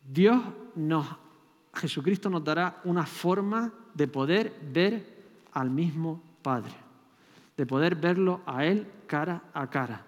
Dios 0.09 0.41
nos, 0.77 1.07
Jesucristo 1.75 2.31
nos 2.31 2.45
dará 2.45 2.81
una 2.85 3.05
forma 3.05 3.73
de 3.95 4.09
poder 4.09 4.53
ver 4.73 5.05
al 5.53 5.71
mismo 5.71 6.23
Padre, 6.43 6.73
de 7.57 7.67
poder 7.67 7.95
verlo 7.95 8.41
a 8.47 8.65
Él 8.65 8.87
cara 9.07 9.43
a 9.53 9.69
cara. 9.69 10.05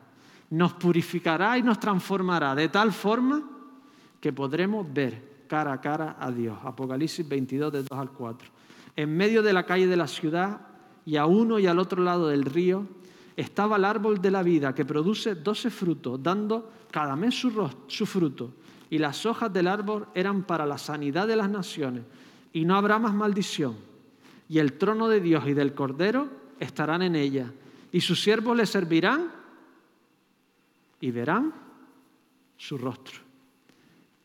Nos 0.50 0.72
purificará 0.74 1.58
y 1.58 1.62
nos 1.62 1.78
transformará 1.78 2.54
de 2.54 2.68
tal 2.68 2.92
forma 2.92 3.42
que 4.20 4.32
podremos 4.32 4.86
ver 4.92 5.44
cara 5.46 5.72
a 5.72 5.80
cara 5.80 6.16
a 6.18 6.30
Dios. 6.30 6.56
Apocalipsis 6.64 7.26
22, 7.28 7.72
de 7.72 7.82
2 7.82 7.98
al 7.98 8.10
4. 8.10 8.48
En 8.96 9.16
medio 9.16 9.42
de 9.42 9.52
la 9.52 9.64
calle 9.64 9.86
de 9.86 9.96
la 9.96 10.06
ciudad 10.06 10.60
y 11.04 11.16
a 11.16 11.26
uno 11.26 11.58
y 11.58 11.66
al 11.66 11.78
otro 11.78 12.02
lado 12.02 12.28
del 12.28 12.44
río 12.44 12.86
estaba 13.36 13.76
el 13.76 13.84
árbol 13.84 14.20
de 14.20 14.30
la 14.30 14.42
vida 14.42 14.74
que 14.74 14.84
produce 14.84 15.34
doce 15.34 15.70
frutos, 15.70 16.22
dando 16.22 16.70
cada 16.90 17.16
mes 17.16 17.34
su 17.34 18.06
fruto. 18.06 18.54
Y 18.90 18.98
las 18.98 19.26
hojas 19.26 19.52
del 19.52 19.66
árbol 19.66 20.06
eran 20.14 20.44
para 20.44 20.64
la 20.64 20.78
sanidad 20.78 21.26
de 21.26 21.36
las 21.36 21.50
naciones. 21.50 22.04
Y 22.54 22.64
no 22.64 22.76
habrá 22.76 22.98
más 22.98 23.12
maldición. 23.12 23.76
Y 24.48 24.58
el 24.58 24.78
trono 24.78 25.08
de 25.08 25.20
Dios 25.20 25.46
y 25.46 25.52
del 25.52 25.74
Cordero 25.74 26.28
estarán 26.58 27.02
en 27.02 27.14
ella. 27.14 27.52
Y 27.92 28.00
sus 28.00 28.22
siervos 28.22 28.56
le 28.56 28.64
servirán 28.64 29.30
y 31.00 31.10
verán 31.10 31.52
su 32.56 32.78
rostro. 32.78 33.20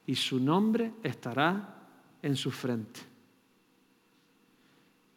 Y 0.07 0.15
su 0.15 0.39
nombre 0.39 0.93
estará 1.03 1.75
en 2.21 2.37
su 2.37 2.51
frente. 2.51 3.01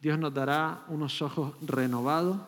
Dios 0.01 0.19
nos 0.19 0.35
dará 0.35 0.85
unos 0.89 1.23
ojos 1.23 1.55
renovados 1.63 2.39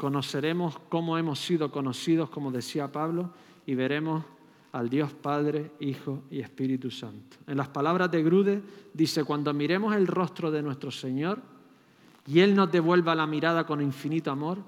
conoceremos 0.00 0.78
cómo 0.88 1.18
hemos 1.18 1.38
sido 1.40 1.70
conocidos, 1.70 2.30
como 2.30 2.50
decía 2.50 2.90
Pablo, 2.90 3.34
y 3.66 3.74
veremos 3.74 4.24
al 4.72 4.88
Dios 4.88 5.12
Padre, 5.12 5.72
Hijo 5.80 6.22
y 6.30 6.40
Espíritu 6.40 6.90
Santo. 6.90 7.36
En 7.46 7.56
las 7.56 7.68
palabras 7.68 8.10
de 8.10 8.22
Grude 8.22 8.62
dice, 8.92 9.24
cuando 9.24 9.52
miremos 9.52 9.94
el 9.94 10.06
rostro 10.06 10.50
de 10.50 10.62
nuestro 10.62 10.90
Señor 10.90 11.40
y 12.26 12.40
Él 12.40 12.54
nos 12.54 12.70
devuelva 12.70 13.14
la 13.14 13.26
mirada 13.26 13.66
con 13.66 13.80
infinito 13.80 14.30
amor, 14.30 14.58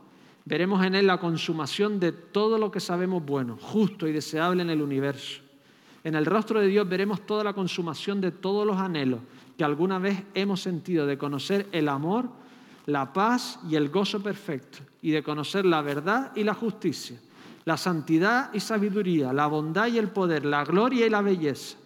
veremos 0.44 0.84
en 0.84 0.94
Él 0.94 1.06
la 1.06 1.20
consumación 1.20 2.00
de 2.00 2.12
todo 2.12 2.58
lo 2.58 2.70
que 2.70 2.80
sabemos 2.80 3.24
bueno, 3.24 3.56
justo 3.60 4.08
y 4.08 4.12
deseable 4.12 4.62
en 4.62 4.70
el 4.70 4.82
universo. 4.82 5.40
En 6.04 6.16
el 6.16 6.26
rostro 6.26 6.60
de 6.60 6.66
Dios 6.66 6.88
veremos 6.88 7.24
toda 7.24 7.44
la 7.44 7.52
consumación 7.52 8.20
de 8.20 8.32
todos 8.32 8.66
los 8.66 8.76
anhelos 8.76 9.20
que 9.56 9.64
alguna 9.64 9.98
vez 9.98 10.22
hemos 10.34 10.60
sentido 10.60 11.06
de 11.06 11.18
conocer 11.18 11.68
el 11.72 11.88
amor 11.88 12.28
la 12.86 13.12
paz 13.12 13.60
y 13.68 13.76
el 13.76 13.88
gozo 13.90 14.22
perfecto, 14.22 14.78
y 15.00 15.10
de 15.10 15.22
conocer 15.22 15.64
la 15.64 15.82
verdad 15.82 16.32
y 16.34 16.44
la 16.44 16.54
justicia, 16.54 17.18
la 17.64 17.76
santidad 17.76 18.52
y 18.52 18.60
sabiduría, 18.60 19.32
la 19.32 19.46
bondad 19.46 19.86
y 19.86 19.98
el 19.98 20.08
poder, 20.08 20.44
la 20.44 20.64
gloria 20.64 21.06
y 21.06 21.10
la 21.10 21.22
belleza. 21.22 21.76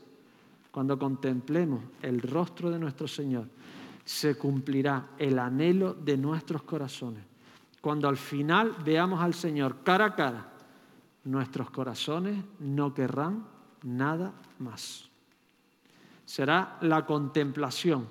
Cuando 0.71 0.99
contemplemos 0.99 1.83
el 2.03 2.21
rostro 2.21 2.71
de 2.71 2.79
nuestro 2.79 3.09
Señor, 3.09 3.49
se 4.05 4.37
cumplirá 4.37 5.09
el 5.19 5.39
anhelo 5.39 5.95
de 5.95 6.17
nuestros 6.17 6.63
corazones. 6.63 7.25
Cuando 7.81 8.09
al 8.09 8.17
final 8.17 8.75
veamos 8.85 9.21
al 9.21 9.35
Señor 9.35 9.79
cara 9.83 10.07
a 10.07 10.15
cara, 10.15 10.53
nuestros 11.25 11.71
corazones 11.71 12.37
no 12.61 12.95
querrán 12.95 13.47
nada 13.83 14.33
más. 14.59 15.09
Será 16.25 16.79
la 16.81 17.05
contemplación 17.05 18.07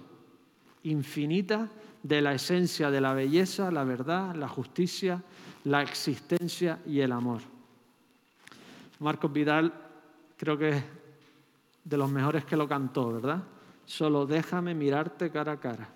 infinita 0.84 1.70
de 2.04 2.22
la 2.22 2.34
esencia 2.34 2.92
de 2.92 3.02
la 3.02 3.14
belleza, 3.14 3.72
la 3.72 3.84
verdad, 3.84 4.36
la 4.36 4.48
justicia, 4.48 5.24
la 5.64 5.82
existencia 5.82 6.80
y 6.86 7.00
el 7.00 7.12
amor. 7.12 7.55
Marcos 9.00 9.32
Vidal 9.32 9.74
creo 10.38 10.58
que 10.58 10.70
es 10.70 10.84
de 11.84 11.98
los 11.98 12.10
mejores 12.10 12.46
que 12.46 12.56
lo 12.56 12.68
cantó, 12.68 13.12
¿verdad? 13.14 13.44
Solo 13.86 14.26
déjame 14.26 14.74
mirarte 14.74 15.30
cara 15.30 15.54
a 15.54 15.60
cara, 15.60 15.90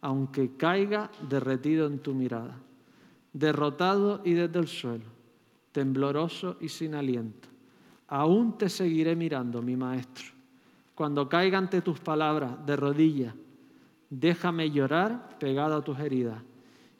aunque 0.00 0.56
caiga 0.56 1.10
derretido 1.28 1.86
en 1.86 2.00
tu 2.00 2.14
mirada, 2.14 2.56
derrotado 3.32 4.20
y 4.24 4.34
desde 4.34 4.58
el 4.58 4.68
suelo, 4.68 5.04
tembloroso 5.72 6.56
y 6.60 6.68
sin 6.68 6.94
aliento. 6.94 7.48
Aún 8.08 8.58
te 8.58 8.68
seguiré 8.68 9.16
mirando, 9.16 9.62
mi 9.62 9.76
maestro. 9.76 10.26
Cuando 10.94 11.28
caiga 11.28 11.56
ante 11.56 11.80
tus 11.80 11.98
palabras 12.00 12.66
de 12.66 12.76
rodillas, 12.76 13.34
déjame 14.10 14.70
llorar 14.70 15.38
pegado 15.38 15.76
a 15.76 15.82
tus 15.82 15.98
heridas 15.98 16.42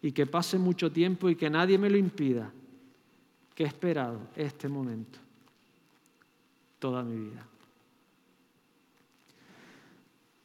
y 0.00 0.12
que 0.12 0.26
pase 0.26 0.56
mucho 0.56 0.90
tiempo 0.90 1.28
y 1.28 1.36
que 1.36 1.50
nadie 1.50 1.76
me 1.76 1.90
lo 1.90 1.98
impida, 1.98 2.50
que 3.54 3.64
he 3.64 3.66
esperado 3.66 4.20
este 4.34 4.68
momento 4.70 5.18
toda 6.82 7.04
mi 7.04 7.16
vida. 7.16 7.46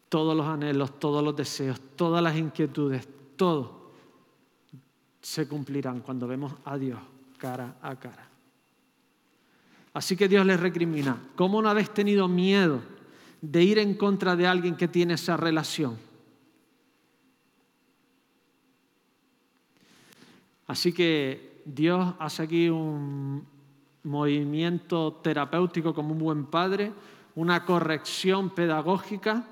Todos 0.07 0.37
los 0.37 0.45
anhelos, 0.45 0.99
todos 0.99 1.23
los 1.23 1.35
deseos, 1.35 1.81
todas 1.95 2.21
las 2.21 2.37
inquietudes, 2.37 3.07
todo 3.35 3.89
se 5.19 5.47
cumplirán 5.47 6.01
cuando 6.01 6.27
vemos 6.27 6.53
a 6.63 6.77
Dios 6.77 6.99
cara 7.39 7.77
a 7.81 7.95
cara. 7.95 8.29
Así 9.93 10.15
que 10.15 10.27
Dios 10.27 10.45
les 10.45 10.59
recrimina, 10.59 11.19
¿cómo 11.35 11.59
no 11.59 11.71
habéis 11.71 11.89
tenido 11.89 12.27
miedo 12.27 12.81
de 13.41 13.63
ir 13.63 13.79
en 13.79 13.95
contra 13.95 14.35
de 14.35 14.45
alguien 14.45 14.77
que 14.77 14.87
tiene 14.87 15.15
esa 15.15 15.37
relación? 15.37 15.97
Así 20.67 20.93
que 20.93 21.63
Dios 21.65 22.13
hace 22.19 22.43
aquí 22.43 22.69
un 22.69 23.56
movimiento 24.07 25.19
terapéutico 25.21 25.93
como 25.93 26.13
un 26.13 26.19
buen 26.19 26.45
padre, 26.45 26.91
una 27.35 27.65
corrección 27.65 28.49
pedagógica 28.49 29.43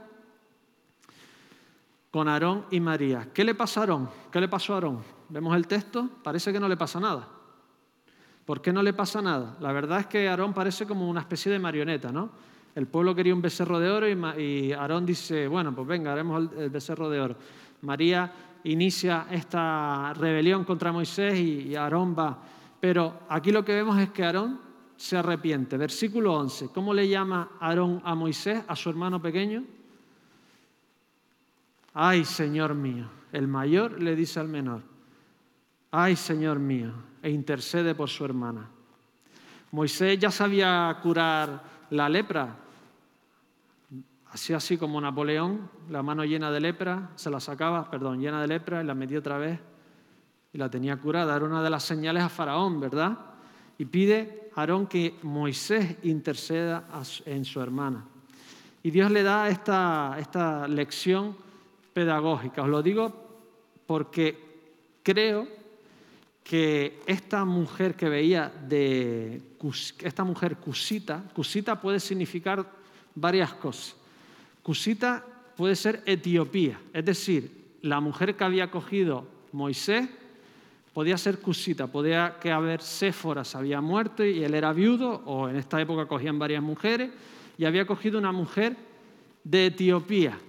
con 2.10 2.28
Aarón 2.28 2.66
y 2.72 2.80
María. 2.80 3.28
¿Qué 3.34 3.44
le 3.44 3.54
pasa 3.54 3.82
a 3.82 3.84
Aarón? 3.84 4.10
¿Qué 4.32 4.40
le 4.40 4.48
pasó 4.48 4.74
a 4.74 4.78
Aarón? 4.78 5.04
Vemos 5.30 5.56
el 5.56 5.68
texto, 5.68 6.10
parece 6.24 6.54
que 6.54 6.60
no 6.60 6.70
le 6.70 6.78
pasa 6.78 7.00
nada. 7.00 7.28
¿Por 8.46 8.62
qué 8.62 8.72
no 8.72 8.82
le 8.82 8.94
pasa 8.94 9.22
nada? 9.22 9.58
La 9.60 9.72
verdad 9.72 10.00
es 10.00 10.06
que 10.08 10.30
Aarón 10.30 10.54
parece 10.54 10.86
como 10.86 11.10
una 11.10 11.20
especie 11.20 11.52
de 11.52 11.60
marioneta, 11.60 12.12
¿no? 12.12 12.30
El 12.76 12.88
pueblo 12.88 13.16
quería 13.16 13.34
un 13.34 13.42
becerro 13.42 13.80
de 13.80 13.90
oro 13.90 14.08
y 14.38 14.72
Aarón 14.72 15.06
dice, 15.06 15.48
bueno, 15.48 15.74
pues 15.74 15.88
venga, 15.88 16.12
haremos 16.12 16.52
el 16.58 16.70
becerro 16.70 17.10
de 17.10 17.22
oro. 17.22 17.36
María 17.82 18.32
inicia 18.64 19.28
esta 19.32 20.14
rebelión 20.14 20.64
contra 20.64 20.92
Moisés 20.92 21.40
y 21.40 21.76
Aarón 21.76 22.16
va. 22.18 22.38
Pero 22.80 23.20
aquí 23.30 23.52
lo 23.52 23.64
que 23.64 23.74
vemos 23.74 24.00
es 24.00 24.10
que 24.12 24.24
Aarón 24.24 24.60
se 24.96 25.18
arrepiente. 25.18 25.78
Versículo 25.78 26.34
11. 26.34 26.70
¿Cómo 26.70 26.94
le 26.94 27.08
llama 27.08 27.52
Aarón 27.60 28.02
a 28.04 28.16
Moisés, 28.16 28.64
a 28.68 28.76
su 28.76 28.90
hermano 28.90 29.22
pequeño? 29.22 29.64
Ay, 31.94 32.26
Señor 32.26 32.76
mío. 32.76 33.08
El 33.32 33.48
mayor 33.48 34.02
le 34.02 34.16
dice 34.16 34.40
al 34.40 34.48
menor, 34.48 34.82
ay, 35.92 36.16
Señor 36.16 36.60
mío, 36.60 36.94
e 37.22 37.30
intercede 37.30 37.96
por 37.96 38.10
su 38.10 38.24
hermana. 38.24 38.70
Moisés 39.72 40.18
ya 40.18 40.32
sabía 40.32 40.98
curar 41.02 41.64
la 41.90 42.08
lepra, 42.08 42.60
Así 44.32 44.54
así 44.54 44.78
como 44.78 45.00
Napoleón, 45.00 45.70
la 45.90 46.04
mano 46.04 46.26
llena 46.26 46.52
de 46.52 46.60
lepra, 46.60 47.12
se 47.16 47.30
la 47.30 47.40
sacaba, 47.40 47.90
perdón, 47.90 48.20
llena 48.20 48.42
de 48.42 48.50
lepra 48.50 48.84
y 48.84 48.86
la 48.86 48.94
metía 48.94 49.20
otra 49.20 49.38
vez 49.38 49.62
y 50.56 50.58
la 50.58 50.72
tenía 50.72 50.96
curada. 50.96 51.36
Era 51.36 51.44
una 51.44 51.62
de 51.62 51.70
las 51.70 51.84
señales 51.84 52.24
a 52.24 52.30
Faraón, 52.30 52.80
¿verdad? 52.80 53.18
Y 53.78 53.84
pide 53.84 54.50
a 54.56 54.62
Aarón 54.62 54.88
que 54.88 55.16
Moisés 55.24 55.98
interceda 56.04 56.88
en 57.26 57.44
su 57.44 57.60
hermana. 57.60 58.06
Y 58.82 58.90
Dios 58.90 59.12
le 59.12 59.22
da 59.22 59.50
esta, 59.50 60.16
esta 60.18 60.66
lección 60.70 61.36
pedagógica. 61.94 62.62
Os 62.62 62.70
lo 62.70 62.82
digo 62.82 63.12
porque 63.86 65.02
creo 65.04 65.46
que 66.42 67.02
esta 67.06 67.44
mujer 67.44 67.96
que 67.96 68.08
veía 68.08 68.50
de 68.50 69.42
esta 70.04 70.24
mujer 70.24 70.56
cusita, 70.56 71.22
cusita 71.34 71.82
puede 71.82 72.00
significar 72.00 72.66
varias 73.14 73.54
cosas. 73.56 73.98
Cusita 74.64 75.22
puede 75.58 75.76
ser 75.76 76.02
Etiopía, 76.06 76.80
es 76.94 77.04
decir, 77.04 77.76
la 77.82 78.00
mujer 78.00 78.38
que 78.38 78.44
había 78.46 78.72
cogido 78.72 79.28
Moisés 79.52 80.08
podía 80.96 81.18
ser 81.18 81.40
Cusita, 81.40 81.88
podía 81.88 82.38
que 82.40 82.54
haber 82.54 82.82
Séforas 82.82 83.54
había 83.54 83.82
muerto 83.82 84.24
y 84.24 84.46
él 84.46 84.54
era 84.54 84.72
viudo, 84.72 85.24
o 85.26 85.50
en 85.50 85.58
esta 85.58 85.82
época 85.82 86.06
cogían 86.06 86.40
varias 86.40 86.64
mujeres, 86.64 87.12
y 87.58 87.66
había 87.66 87.86
cogido 87.86 88.18
una 88.18 88.32
mujer 88.32 88.78
de 89.44 89.66
Etiopía, 89.66 90.40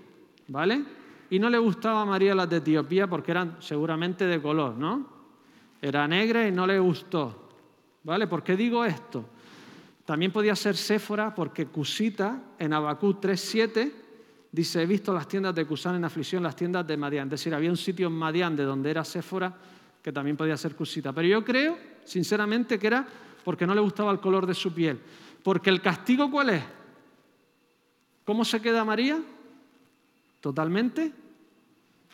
¿vale? 0.46 0.84
Y 1.30 1.40
no 1.40 1.50
le 1.50 1.58
gustaba 1.58 2.02
a 2.02 2.04
María 2.04 2.32
las 2.32 2.48
de 2.48 2.58
Etiopía 2.58 3.08
porque 3.08 3.32
eran 3.32 3.56
seguramente 3.58 4.24
de 4.24 4.40
color, 4.40 4.76
¿no? 4.76 5.08
Era 5.82 6.06
negra 6.06 6.46
y 6.46 6.52
no 6.52 6.64
le 6.64 6.78
gustó, 6.78 7.48
¿vale? 8.04 8.28
¿Por 8.28 8.44
qué 8.44 8.56
digo 8.56 8.84
esto? 8.84 9.24
También 10.04 10.30
podía 10.30 10.54
ser 10.54 10.76
Séfora 10.76 11.34
porque 11.34 11.66
Cusita 11.66 12.40
en 12.56 12.72
Abacú 12.72 13.14
3.7 13.14 13.92
Dice, 14.52 14.80
he 14.80 14.86
visto 14.86 15.12
las 15.12 15.26
tiendas 15.26 15.54
de 15.54 15.66
Cusán 15.66 15.96
en 15.96 16.04
aflicción, 16.04 16.42
las 16.42 16.56
tiendas 16.56 16.86
de 16.86 16.96
Madián. 16.96 17.26
Es 17.26 17.32
decir, 17.32 17.52
había 17.52 17.68
un 17.68 17.76
sitio 17.76 18.06
en 18.06 18.14
Madián 18.14 18.56
de 18.56 18.62
donde 18.62 18.90
era 18.90 19.04
Séfora 19.04 19.54
que 20.06 20.12
también 20.12 20.36
podía 20.36 20.56
ser 20.56 20.76
Cusita. 20.76 21.12
Pero 21.12 21.26
yo 21.26 21.44
creo, 21.44 21.76
sinceramente, 22.04 22.78
que 22.78 22.86
era 22.86 23.04
porque 23.42 23.66
no 23.66 23.74
le 23.74 23.80
gustaba 23.80 24.12
el 24.12 24.20
color 24.20 24.46
de 24.46 24.54
su 24.54 24.72
piel. 24.72 25.00
Porque 25.42 25.68
el 25.68 25.82
castigo, 25.82 26.30
¿cuál 26.30 26.50
es? 26.50 26.62
¿Cómo 28.24 28.44
se 28.44 28.62
queda 28.62 28.84
María? 28.84 29.20
Totalmente 30.40 31.12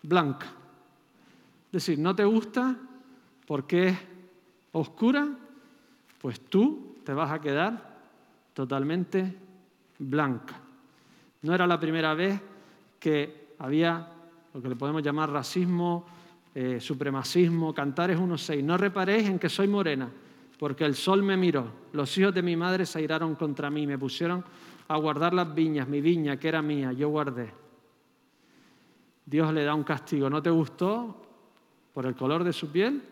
blanca. 0.02 0.46
Es 1.66 1.72
decir, 1.72 1.98
no 1.98 2.16
te 2.16 2.24
gusta 2.24 2.78
porque 3.46 3.88
es 3.88 3.98
oscura, 4.72 5.28
pues 6.18 6.40
tú 6.40 6.96
te 7.05 7.12
vas 7.12 7.31
a 7.31 7.42
quedar 7.42 8.00
totalmente 8.55 9.37
blanca. 9.98 10.59
No 11.42 11.55
era 11.55 11.66
la 11.66 11.78
primera 11.78 12.14
vez 12.14 12.40
que 12.98 13.52
había 13.59 14.09
lo 14.55 14.62
que 14.62 14.70
le 14.70 14.76
podemos 14.76 15.02
llamar 15.02 15.28
racismo, 15.28 16.07
eh, 16.55 16.81
supremacismo, 16.81 17.73
Cantares 17.75 18.19
1.6. 18.19 18.62
No 18.62 18.77
reparéis 18.77 19.29
en 19.29 19.38
que 19.38 19.49
soy 19.49 19.69
morena, 19.69 20.11
porque 20.59 20.85
el 20.85 20.95
sol 20.95 21.23
me 21.23 21.37
miró. 21.37 21.67
Los 21.93 22.17
hijos 22.19 22.35
de 22.35 22.43
mi 22.43 22.57
madre 22.57 22.87
se 22.87 22.99
airaron 22.99 23.35
contra 23.35 23.71
mí, 23.71 23.87
me 23.87 23.99
pusieron 23.99 24.45
a 24.88 24.97
guardar 24.97 25.33
las 25.33 25.55
viñas, 25.55 25.88
mi 25.88 26.01
viña 26.01 26.37
que 26.37 26.49
era 26.49 26.61
mía, 26.61 26.93
yo 26.93 27.09
guardé. 27.09 27.53
Dios 29.25 29.53
le 29.53 29.65
da 29.65 29.75
un 29.75 29.85
castigo. 29.85 30.29
¿No 30.29 30.43
te 30.43 30.51
gustó 30.51 31.17
por 31.95 32.07
el 32.07 32.15
color 32.15 32.45
de 32.45 32.53
su 32.53 32.71
piel? 32.71 33.03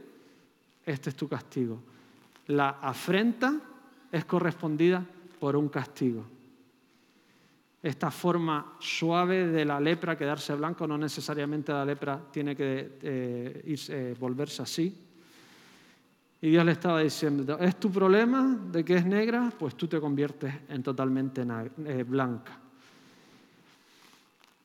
Este 0.84 1.10
es 1.10 1.16
tu 1.16 1.28
castigo. 1.28 1.78
La 2.48 2.70
afrenta 2.82 3.54
es 4.10 4.24
correspondida 4.24 5.04
por 5.38 5.56
un 5.56 5.68
castigo. 5.68 6.24
Esta 7.82 8.10
forma 8.10 8.74
suave 8.78 9.46
de 9.46 9.64
la 9.64 9.80
lepra 9.80 10.16
quedarse 10.16 10.54
blanco, 10.54 10.86
no 10.86 10.98
necesariamente 10.98 11.72
la 11.72 11.84
lepra 11.84 12.20
tiene 12.30 12.54
que 12.54 12.98
eh, 13.00 13.76
eh, 13.88 14.14
volverse 14.18 14.62
así. 14.62 14.94
Y 16.42 16.50
Dios 16.50 16.64
le 16.64 16.72
estaba 16.72 17.00
diciendo, 17.00 17.58
¿es 17.58 17.80
tu 17.80 17.90
problema 17.90 18.58
de 18.70 18.84
que 18.84 18.96
es 18.96 19.06
negra? 19.06 19.52
Pues 19.58 19.76
tú 19.76 19.86
te 19.86 19.98
conviertes 19.98 20.54
en 20.68 20.82
totalmente 20.82 21.42
eh, 21.86 22.02
blanca. 22.02 22.58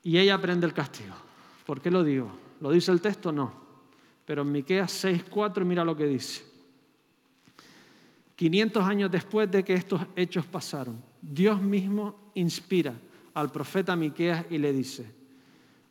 Y 0.04 0.18
ella 0.18 0.36
aprende 0.36 0.68
el 0.68 0.74
castigo. 0.74 1.16
¿Por 1.66 1.82
qué 1.82 1.90
lo 1.92 2.04
digo? 2.04 2.30
¿Lo 2.62 2.72
dice 2.72 2.92
el 2.92 3.02
texto? 3.02 3.32
No. 3.32 3.52
Pero 4.26 4.42
en 4.42 4.52
Miqueas 4.52 5.04
6:4 5.04 5.64
mira 5.64 5.84
lo 5.86 5.96
que 5.96 6.06
dice. 6.06 6.44
500 8.36 8.86
años 8.86 9.10
después 9.10 9.50
de 9.50 9.64
que 9.64 9.74
estos 9.74 10.02
hechos 10.16 10.46
pasaron, 10.46 11.02
Dios 11.22 11.62
mismo 11.62 12.25
inspira 12.36 12.94
al 13.34 13.52
profeta 13.52 13.96
Miqueas 13.96 14.46
y 14.50 14.58
le 14.58 14.72
dice: 14.72 15.06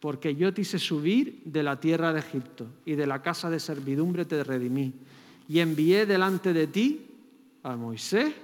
Porque 0.00 0.34
yo 0.34 0.54
te 0.54 0.62
hice 0.62 0.78
subir 0.78 1.42
de 1.44 1.62
la 1.62 1.80
tierra 1.80 2.12
de 2.12 2.20
Egipto 2.20 2.66
y 2.84 2.94
de 2.94 3.06
la 3.06 3.20
casa 3.20 3.50
de 3.50 3.60
servidumbre 3.60 4.24
te 4.24 4.42
redimí 4.44 4.92
y 5.48 5.60
envié 5.60 6.06
delante 6.06 6.52
de 6.52 6.66
ti 6.66 7.06
a 7.62 7.76
Moisés, 7.76 8.34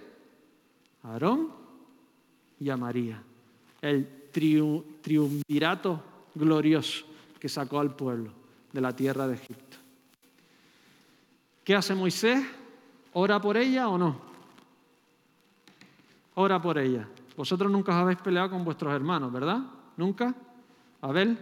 a 1.03 1.13
Aarón 1.13 1.49
y 2.59 2.69
a 2.71 2.77
María, 2.77 3.23
el 3.81 4.07
triunvirato 5.03 6.03
glorioso 6.35 7.07
que 7.39 7.49
sacó 7.49 7.81
al 7.81 7.95
pueblo 7.95 8.33
de 8.73 8.81
la 8.81 8.95
tierra 8.95 9.27
de 9.27 9.35
Egipto. 9.35 9.79
¿Qué 11.65 11.75
hace 11.75 11.95
Moisés? 11.95 12.45
¿Ora 13.13 13.41
por 13.41 13.57
ella 13.57 13.89
o 13.89 13.99
no? 13.99 14.21
Ora 16.35 16.61
por 16.61 16.79
ella. 16.79 17.09
Vosotros 17.41 17.73
nunca 17.73 17.99
habéis 17.99 18.19
peleado 18.19 18.51
con 18.51 18.63
vuestros 18.63 18.93
hermanos, 18.93 19.33
¿verdad? 19.33 19.63
¿Nunca? 19.97 20.35
Abel, 21.01 21.39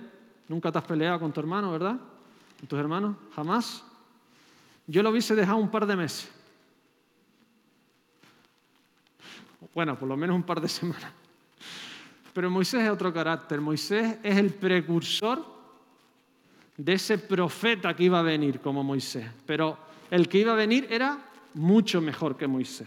nunca 0.46 0.70
te 0.70 0.78
has 0.78 0.84
peleado 0.84 1.18
con 1.18 1.32
tu 1.32 1.40
hermano, 1.40 1.72
¿verdad? 1.72 1.98
¿Con 2.56 2.68
tus 2.68 2.78
hermanos? 2.78 3.16
¿Jamás? 3.34 3.82
Yo 4.86 5.02
lo 5.02 5.10
hubiese 5.10 5.34
dejado 5.34 5.58
un 5.58 5.68
par 5.68 5.86
de 5.86 5.96
meses. 5.96 6.30
Bueno, 9.74 9.98
por 9.98 10.06
lo 10.06 10.16
menos 10.16 10.36
un 10.36 10.44
par 10.44 10.60
de 10.60 10.68
semanas. 10.68 11.12
Pero 12.32 12.48
Moisés 12.48 12.84
es 12.84 12.90
otro 12.90 13.12
carácter. 13.12 13.60
Moisés 13.60 14.18
es 14.22 14.36
el 14.36 14.54
precursor 14.54 15.44
de 16.76 16.92
ese 16.92 17.18
profeta 17.18 17.96
que 17.96 18.04
iba 18.04 18.20
a 18.20 18.22
venir 18.22 18.60
como 18.60 18.84
Moisés. 18.84 19.28
Pero 19.44 19.76
el 20.12 20.28
que 20.28 20.38
iba 20.38 20.52
a 20.52 20.54
venir 20.54 20.86
era 20.90 21.18
mucho 21.54 22.00
mejor 22.00 22.36
que 22.36 22.46
Moisés. 22.46 22.86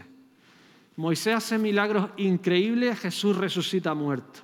Moisés 0.97 1.36
hace 1.36 1.58
milagros 1.58 2.10
increíbles, 2.17 2.99
Jesús 2.99 3.38
resucita 3.38 3.93
muerto. 3.93 4.41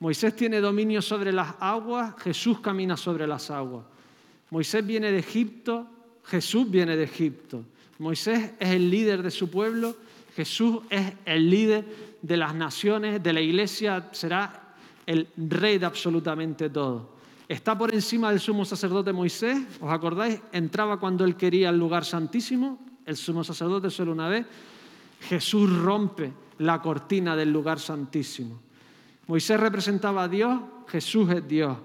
Moisés 0.00 0.34
tiene 0.34 0.60
dominio 0.60 1.02
sobre 1.02 1.32
las 1.32 1.54
aguas, 1.60 2.14
Jesús 2.18 2.60
camina 2.60 2.96
sobre 2.96 3.26
las 3.26 3.50
aguas. 3.50 3.84
Moisés 4.50 4.84
viene 4.84 5.12
de 5.12 5.18
Egipto, 5.18 5.86
Jesús 6.24 6.70
viene 6.70 6.96
de 6.96 7.04
Egipto. 7.04 7.64
Moisés 7.98 8.52
es 8.58 8.70
el 8.70 8.90
líder 8.90 9.22
de 9.22 9.30
su 9.30 9.50
pueblo, 9.50 9.94
Jesús 10.34 10.80
es 10.88 11.12
el 11.24 11.50
líder 11.50 11.84
de 12.22 12.36
las 12.36 12.54
naciones, 12.54 13.22
de 13.22 13.32
la 13.32 13.40
iglesia, 13.40 14.08
será 14.12 14.74
el 15.06 15.28
rey 15.36 15.78
de 15.78 15.86
absolutamente 15.86 16.70
todo. 16.70 17.20
Está 17.48 17.76
por 17.76 17.92
encima 17.92 18.30
del 18.30 18.40
sumo 18.40 18.64
sacerdote 18.64 19.12
Moisés, 19.12 19.58
¿os 19.80 19.90
acordáis? 19.90 20.40
Entraba 20.52 20.98
cuando 20.98 21.24
él 21.24 21.36
quería 21.36 21.70
el 21.70 21.78
lugar 21.78 22.04
santísimo, 22.04 22.78
el 23.04 23.16
sumo 23.16 23.42
sacerdote 23.42 23.90
solo 23.90 24.12
una 24.12 24.28
vez. 24.28 24.46
Jesús 25.20 25.70
rompe 25.76 26.32
la 26.58 26.80
cortina 26.80 27.36
del 27.36 27.52
lugar 27.52 27.78
santísimo. 27.78 28.60
Moisés 29.26 29.60
representaba 29.60 30.24
a 30.24 30.28
Dios, 30.28 30.60
Jesús 30.88 31.30
es 31.30 31.46
Dios. 31.46 31.76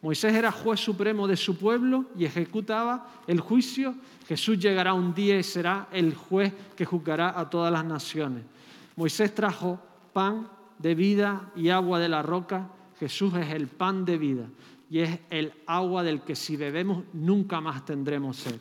Moisés 0.00 0.34
era 0.34 0.52
juez 0.52 0.80
supremo 0.80 1.26
de 1.26 1.36
su 1.36 1.56
pueblo 1.56 2.04
y 2.16 2.26
ejecutaba 2.26 3.08
el 3.26 3.40
juicio. 3.40 3.94
Jesús 4.28 4.58
llegará 4.58 4.92
un 4.92 5.14
día 5.14 5.38
y 5.38 5.42
será 5.42 5.88
el 5.90 6.14
juez 6.14 6.52
que 6.76 6.84
juzgará 6.84 7.38
a 7.38 7.48
todas 7.48 7.72
las 7.72 7.84
naciones. 7.84 8.44
Moisés 8.96 9.34
trajo 9.34 9.80
pan 10.12 10.48
de 10.78 10.94
vida 10.94 11.50
y 11.56 11.70
agua 11.70 11.98
de 11.98 12.08
la 12.08 12.22
roca. 12.22 12.68
Jesús 13.00 13.34
es 13.34 13.50
el 13.50 13.66
pan 13.66 14.04
de 14.04 14.18
vida 14.18 14.46
y 14.90 15.00
es 15.00 15.18
el 15.30 15.52
agua 15.66 16.02
del 16.02 16.20
que 16.20 16.36
si 16.36 16.56
bebemos 16.56 17.04
nunca 17.14 17.60
más 17.60 17.84
tendremos 17.84 18.36
sed. 18.36 18.60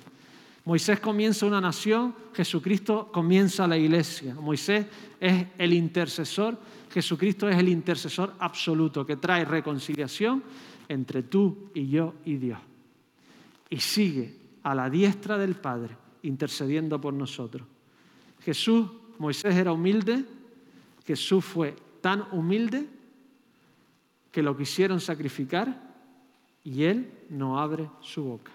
Moisés 0.65 0.99
comienza 1.01 1.45
una 1.45 1.59
nación, 1.59 2.15
Jesucristo 2.33 3.09
comienza 3.11 3.67
la 3.67 3.77
iglesia. 3.77 4.33
Moisés 4.35 4.85
es 5.19 5.47
el 5.57 5.73
intercesor, 5.73 6.57
Jesucristo 6.89 7.49
es 7.49 7.57
el 7.57 7.67
intercesor 7.67 8.33
absoluto 8.39 9.05
que 9.05 9.17
trae 9.17 9.43
reconciliación 9.43 10.41
entre 10.87 11.23
tú 11.23 11.69
y 11.73 11.89
yo 11.89 12.13
y 12.23 12.37
Dios. 12.37 12.59
Y 13.69 13.79
sigue 13.79 14.35
a 14.63 14.73
la 14.73 14.89
diestra 14.89 15.37
del 15.37 15.55
Padre 15.55 15.97
intercediendo 16.21 16.99
por 16.99 17.13
nosotros. 17.13 17.67
Jesús, 18.39 18.87
Moisés 19.19 19.55
era 19.55 19.73
humilde, 19.73 20.23
Jesús 21.05 21.43
fue 21.43 21.75
tan 21.99 22.25
humilde 22.31 22.87
que 24.31 24.41
lo 24.41 24.55
quisieron 24.55 25.01
sacrificar 25.01 25.93
y 26.63 26.83
él 26.83 27.11
no 27.29 27.59
abre 27.59 27.89
su 27.99 28.23
boca. 28.23 28.51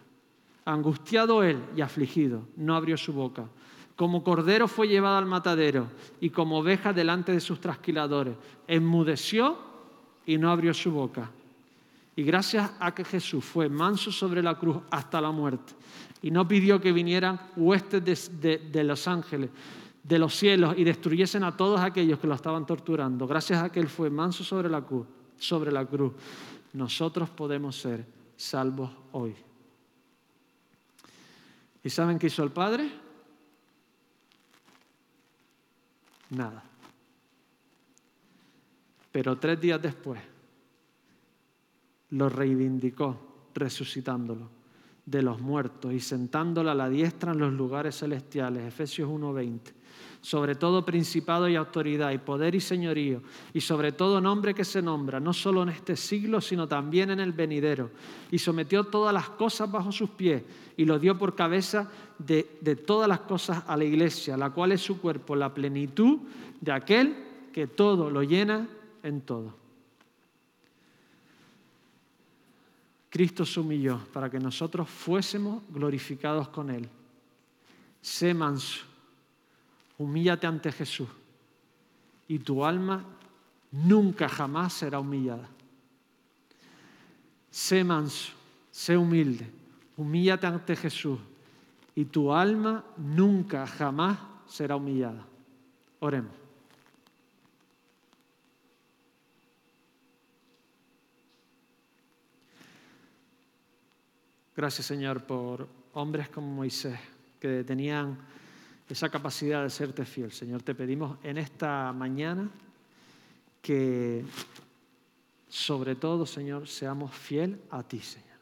Angustiado 0.69 1.43
él 1.43 1.59
y 1.75 1.81
afligido, 1.81 2.43
no 2.57 2.77
abrió 2.77 2.99
su 2.99 3.15
boca. 3.15 3.49
Como 3.97 4.23
cordero 4.23 4.69
fue 4.69 4.87
llevado 4.87 5.17
al 5.17 5.25
matadero 5.25 5.89
y 6.21 6.29
como 6.29 6.59
oveja 6.59 6.93
delante 6.93 7.33
de 7.33 7.41
sus 7.41 7.59
trasquiladores. 7.59 8.37
Enmudeció 8.67 9.57
y 10.27 10.37
no 10.37 10.51
abrió 10.51 10.75
su 10.75 10.91
boca. 10.91 11.31
Y 12.15 12.23
gracias 12.23 12.71
a 12.79 12.95
que 12.95 13.03
Jesús 13.03 13.43
fue 13.43 13.71
manso 13.71 14.13
sobre 14.13 14.43
la 14.43 14.59
cruz 14.59 14.77
hasta 14.91 15.23
la 15.23 15.31
muerte 15.31 15.73
y 16.21 16.31
no 16.31 16.47
pidió 16.47 16.81
que 16.81 16.93
vinieran 16.93 17.41
huestes 17.57 18.31
de, 18.39 18.59
de 18.59 18.85
los 18.85 19.09
ángeles, 19.09 19.49
de 20.03 20.19
los 20.19 20.37
cielos 20.37 20.75
y 20.77 20.85
destruyesen 20.85 21.45
a 21.45 21.57
todos 21.57 21.81
aquellos 21.81 22.19
que 22.19 22.27
lo 22.27 22.35
estaban 22.35 22.67
torturando. 22.67 23.27
Gracias 23.27 23.63
a 23.63 23.73
que 23.73 23.81
Él 23.81 23.89
fue 23.89 24.11
manso 24.11 24.45
sobre 24.45 24.69
la 24.69 24.85
sobre 25.39 25.73
la 25.73 25.87
cruz 25.87 26.13
nosotros 26.73 27.31
podemos 27.31 27.77
ser 27.77 28.07
salvos 28.37 28.91
hoy. 29.13 29.35
¿Y 31.89 31.91
saben 31.91 32.19
qué 32.19 32.27
hizo 32.27 32.45
el 32.45 32.51
Padre? 32.51 32.87
Nada. 36.29 36.63
Pero 39.11 39.39
tres 39.39 39.59
días 39.59 39.81
después 39.81 40.21
lo 42.11 42.29
reivindicó 42.29 43.49
resucitándolo 43.55 44.51
de 45.11 45.23
los 45.23 45.41
muertos 45.41 45.93
y 45.93 46.01
sentándolo 46.01 46.71
a 46.71 46.75
la 46.75 46.89
diestra 46.89 47.33
en 47.33 47.39
los 47.39 47.53
lugares 47.53 47.99
celestiales. 47.99 48.67
Efesios 48.67 49.09
1:20 49.09 49.79
sobre 50.21 50.57
todo 50.57 50.85
principado 50.85 51.49
y 51.49 51.57
autoridad 51.57 52.11
y 52.11 52.19
poder 52.19 52.55
y 52.55 52.61
señorío, 52.61 53.23
y 53.55 53.61
sobre 53.61 53.93
todo 53.93 54.21
nombre 54.21 54.53
que 54.53 54.65
se 54.65 54.83
nombra, 54.83 55.21
no 55.21 55.33
solo 55.33 55.63
en 55.63 55.69
este 55.69 55.97
siglo, 55.97 56.41
sino 56.41 56.67
también 56.67 57.11
en 57.11 57.21
el 57.21 57.33
venidero. 57.33 57.91
Y 58.31 58.39
sometió 58.39 58.85
todas 58.85 59.15
las 59.15 59.31
cosas 59.31 59.71
bajo 59.71 59.93
sus 59.93 60.11
pies 60.11 60.43
y 60.77 60.85
lo 60.85 60.99
dio 60.99 61.17
por 61.17 61.35
cabeza 61.35 61.89
de, 62.19 62.59
de 62.61 62.77
todas 62.77 63.09
las 63.09 63.21
cosas 63.21 63.63
a 63.67 63.77
la 63.77 63.85
iglesia, 63.85 64.37
la 64.37 64.51
cual 64.51 64.73
es 64.73 64.81
su 64.81 65.01
cuerpo, 65.01 65.37
la 65.37 65.55
plenitud 65.55 66.19
de 66.61 66.73
aquel 66.73 67.17
que 67.53 67.69
todo 67.69 68.11
lo 68.11 68.23
llena 68.23 68.69
en 69.03 69.21
todo. 69.21 69.58
Cristo 73.11 73.45
se 73.47 73.61
humilló 73.61 73.99
para 74.13 74.31
que 74.31 74.39
nosotros 74.39 74.89
fuésemos 74.89 75.63
glorificados 75.71 76.49
con 76.49 76.71
Él. 76.71 76.89
Sé 78.01 78.35
manso 78.35 78.85
humíllate 79.99 80.47
ante 80.47 80.71
Jesús 80.73 81.09
y 82.29 82.39
tu 82.39 82.65
alma 82.65 83.05
nunca 83.73 84.29
jamás 84.29 84.73
será 84.73 85.01
humillada. 85.01 85.49
Sé 87.51 87.83
manso, 87.83 88.33
sé 88.71 88.97
humilde, 88.97 89.51
Humíllate 89.97 90.47
ante 90.47 90.77
Jesús 90.77 91.19
y 91.97 92.05
tu 92.05 92.33
alma 92.33 92.85
nunca, 92.97 93.67
jamás 93.67 94.17
será 94.47 94.77
humillada. 94.77 95.27
Oremos. 95.99 96.31
Gracias 104.59 104.87
Señor 104.89 105.23
por 105.23 105.69
hombres 105.93 106.31
como 106.31 106.49
Moisés 106.49 106.99
que 107.39 107.63
tenían 107.63 108.19
esa 108.89 109.09
capacidad 109.09 109.63
de 109.63 109.71
serte 109.71 110.05
fiel. 110.05 110.33
Señor, 110.33 110.63
te 110.65 110.75
pedimos 110.75 111.17
en 111.23 111.39
esta 111.39 111.93
mañana 111.93 112.51
que 113.63 114.25
sobre 115.49 115.95
todo, 115.95 116.27
Señor, 116.27 116.67
seamos 116.67 117.15
fiel 117.15 117.61
a 117.71 117.85
ti, 117.85 118.01
Señor. 118.01 118.37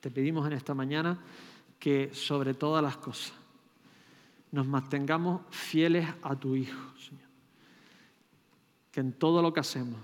Te 0.00 0.10
pedimos 0.10 0.46
en 0.46 0.54
esta 0.54 0.72
mañana 0.72 1.22
que 1.78 2.14
sobre 2.14 2.54
todas 2.54 2.82
las 2.82 2.96
cosas 2.96 3.34
nos 4.50 4.66
mantengamos 4.66 5.42
fieles 5.50 6.08
a 6.22 6.34
tu 6.36 6.56
Hijo, 6.56 6.98
Señor. 6.98 7.28
Que 8.90 9.00
en 9.00 9.12
todo 9.12 9.42
lo 9.42 9.52
que 9.52 9.60
hacemos, 9.60 10.00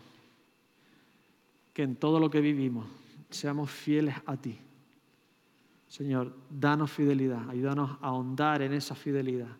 que 1.72 1.82
en 1.82 1.96
todo 1.96 2.20
lo 2.20 2.28
que 2.28 2.42
vivimos, 2.42 2.86
seamos 3.30 3.70
fieles 3.70 4.16
a 4.26 4.36
ti. 4.36 4.58
Señor, 5.92 6.32
danos 6.48 6.90
fidelidad, 6.90 7.50
ayúdanos 7.50 7.98
a 8.00 8.06
ahondar 8.06 8.62
en 8.62 8.72
esa 8.72 8.94
fidelidad. 8.94 9.54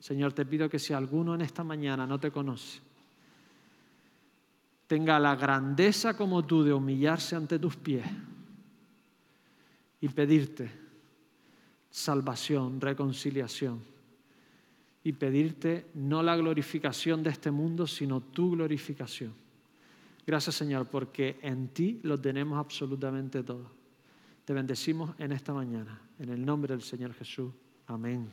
Señor, 0.00 0.32
te 0.32 0.44
pido 0.44 0.68
que 0.68 0.80
si 0.80 0.92
alguno 0.92 1.36
en 1.36 1.40
esta 1.40 1.62
mañana 1.62 2.04
no 2.04 2.18
te 2.18 2.32
conoce, 2.32 2.80
tenga 4.88 5.20
la 5.20 5.36
grandeza 5.36 6.16
como 6.16 6.44
tú 6.44 6.64
de 6.64 6.72
humillarse 6.72 7.36
ante 7.36 7.60
tus 7.60 7.76
pies 7.76 8.04
y 10.00 10.08
pedirte 10.08 10.68
salvación, 11.88 12.80
reconciliación 12.80 13.80
y 15.04 15.12
pedirte 15.12 15.92
no 15.94 16.24
la 16.24 16.36
glorificación 16.36 17.22
de 17.22 17.30
este 17.30 17.52
mundo, 17.52 17.86
sino 17.86 18.20
tu 18.20 18.50
glorificación. 18.50 19.32
Gracias 20.26 20.56
Señor, 20.56 20.88
porque 20.88 21.38
en 21.40 21.68
ti 21.68 22.00
lo 22.02 22.20
tenemos 22.20 22.58
absolutamente 22.58 23.44
todo. 23.44 23.77
Te 24.48 24.54
bendecimos 24.54 25.10
en 25.18 25.32
esta 25.32 25.52
mañana, 25.52 26.00
en 26.18 26.30
el 26.30 26.42
nombre 26.42 26.72
del 26.72 26.80
Señor 26.80 27.12
Jesús. 27.12 27.52
Amén. 27.86 28.30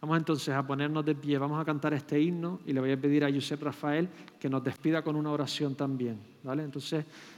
Vamos 0.00 0.18
entonces 0.18 0.52
a 0.52 0.66
ponernos 0.66 1.04
de 1.04 1.14
pie, 1.14 1.38
vamos 1.38 1.62
a 1.62 1.64
cantar 1.64 1.94
este 1.94 2.20
himno 2.20 2.58
y 2.66 2.72
le 2.72 2.80
voy 2.80 2.90
a 2.90 3.00
pedir 3.00 3.24
a 3.24 3.32
Josep 3.32 3.62
Rafael 3.62 4.08
que 4.40 4.48
nos 4.48 4.64
despida 4.64 5.02
con 5.02 5.14
una 5.14 5.30
oración 5.30 5.76
también. 5.76 6.18
¿vale? 6.42 6.64
Entonces, 6.64 7.04